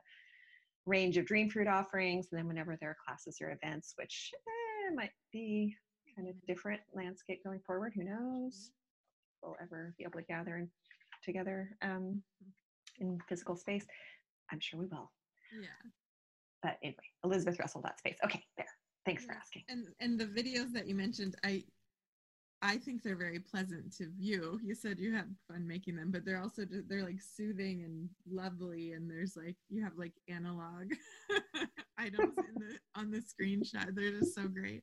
[0.86, 4.94] range of dream fruit offerings and then whenever there are classes or events which eh,
[4.94, 5.74] might be
[6.16, 8.70] kind of different landscape going forward who knows?
[9.42, 10.70] We'll ever be able to gather in,
[11.22, 12.22] together um,
[12.98, 13.84] in physical space.
[14.50, 15.10] I'm sure we will.
[15.60, 15.90] Yeah.
[16.64, 18.16] But anyway, Elizabeth Russell space.
[18.24, 18.66] Okay, there.
[19.04, 19.64] Thanks for asking.
[19.68, 21.62] And and the videos that you mentioned, I
[22.62, 24.58] I think they're very pleasant to view.
[24.64, 28.08] You said you had fun making them, but they're also just, they're like soothing and
[28.26, 28.92] lovely.
[28.92, 30.90] And there's like you have like analog
[31.98, 33.94] items in the on the screenshot.
[33.94, 34.82] They're just so great.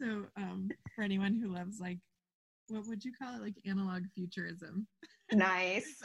[0.00, 1.98] So um, for anyone who loves like
[2.68, 4.86] what would you call it, like analog futurism?
[5.32, 6.00] Nice.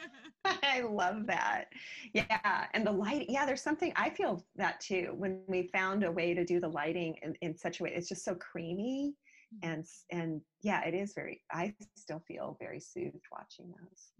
[0.44, 1.66] I love that.
[2.14, 2.66] Yeah.
[2.74, 5.14] And the light, yeah, there's something I feel that too.
[5.16, 8.08] When we found a way to do the lighting in, in such a way, it's
[8.08, 9.14] just so creamy.
[9.62, 14.12] And and yeah, it is very I still feel very soothed watching those.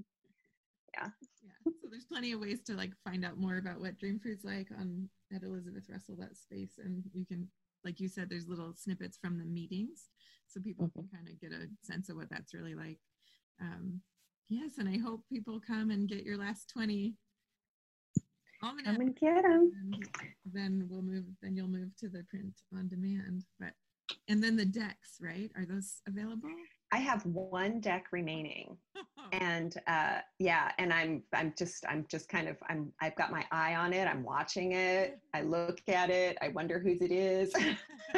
[0.95, 1.09] yeah
[1.43, 1.73] Yeah.
[1.81, 4.69] so there's plenty of ways to like find out more about what dream fruit's like
[4.79, 7.49] on at elizabeth russell that space and you can
[7.83, 10.11] like you said there's little snippets from the meetings
[10.49, 12.99] so people can kind of get a sense of what that's really like
[13.63, 14.01] um
[14.53, 17.15] yes and i hope people come and get your last 20
[18.63, 19.73] almanac Come and get them.
[19.83, 20.07] and
[20.53, 23.71] then we'll move then you'll move to the print on demand but
[24.29, 25.51] and then the decks right?
[25.57, 26.51] Are those available?
[26.93, 28.77] I have one deck remaining.
[29.33, 33.45] and uh yeah and i'm i'm just i'm just kind of i'm i've got my
[33.51, 34.07] eye on it.
[34.07, 35.19] I'm watching it.
[35.33, 36.37] I look at it.
[36.43, 37.53] I wonder whose it is.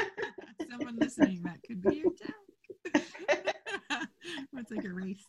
[0.70, 3.04] Someone listening that could be your deck.
[4.56, 5.26] It's like a race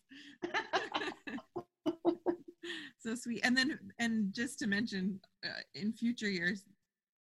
[3.05, 3.41] so sweet.
[3.43, 6.63] And then and just to mention uh, in future years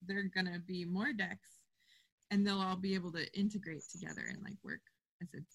[0.05, 1.61] there are going to be more decks
[2.31, 4.81] and they'll all be able to integrate together and like work
[5.21, 5.45] as an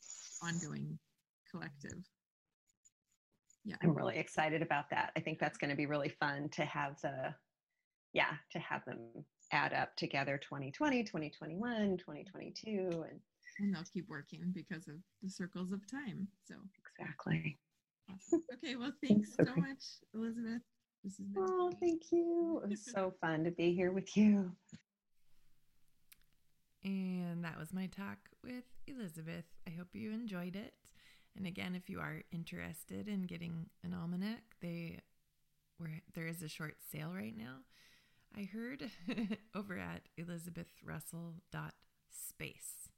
[0.42, 0.98] ongoing
[1.50, 1.98] collective.
[3.64, 3.76] Yeah.
[3.82, 5.12] I'm really excited about that.
[5.16, 7.34] I think that's going to be really fun to have the
[8.12, 8.98] yeah to have them
[9.52, 13.20] add up together 2020 2021 2022 and
[13.58, 16.54] and they'll keep working because of the circles of time so.
[16.98, 17.58] Exactly.
[18.52, 19.60] Okay well thanks Thanks, so okay.
[19.60, 19.84] much
[20.14, 20.62] elizabeth
[21.02, 24.52] this has oh thank you it was so fun to be here with you
[26.84, 29.46] And that was my talk with Elizabeth.
[29.66, 30.74] I hope you enjoyed it.
[31.36, 35.00] And again, if you are interested in getting an almanac, they
[35.80, 37.60] were there is a short sale right now.
[38.36, 38.90] I heard
[39.54, 42.88] over at elizabethrussell.space.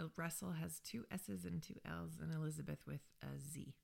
[0.00, 3.74] Uh, Russell has two S's and two L's, and Elizabeth with a Z.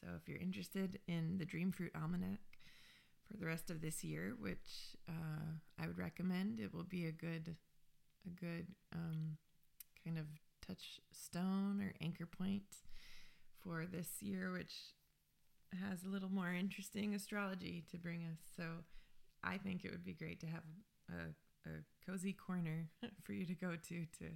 [0.00, 2.40] So if you're interested in the Dream Fruit Almanac
[3.24, 7.12] for the rest of this year, which uh, I would recommend, it will be a
[7.12, 7.56] good
[8.26, 9.36] a good um,
[10.04, 10.26] kind of
[10.66, 12.62] touchstone or anchor point
[13.62, 14.74] for this year, which
[15.88, 18.38] has a little more interesting astrology to bring us.
[18.56, 18.64] So
[19.42, 20.62] I think it would be great to have
[21.10, 21.72] a, a
[22.06, 22.88] cozy corner
[23.22, 24.26] for you to go to to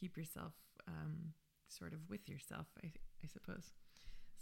[0.00, 0.52] keep yourself
[0.88, 1.34] um,
[1.68, 2.86] sort of with yourself, I,
[3.22, 3.72] I suppose.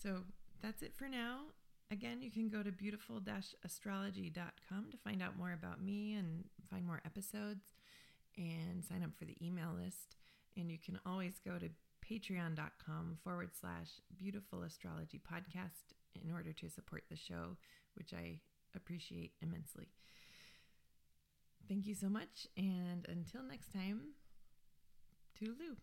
[0.01, 0.20] So
[0.62, 1.40] that's it for now.
[1.90, 3.20] Again, you can go to beautiful
[3.64, 7.64] astrology.com to find out more about me and find more episodes
[8.36, 10.16] and sign up for the email list.
[10.56, 11.70] And you can always go to
[12.09, 17.56] patreon.com forward slash beautiful astrology podcast in order to support the show,
[17.94, 18.40] which I
[18.76, 19.89] appreciate immensely.
[21.68, 22.47] Thank you so much.
[22.56, 24.01] And until next time,
[25.39, 25.77] toodaloo.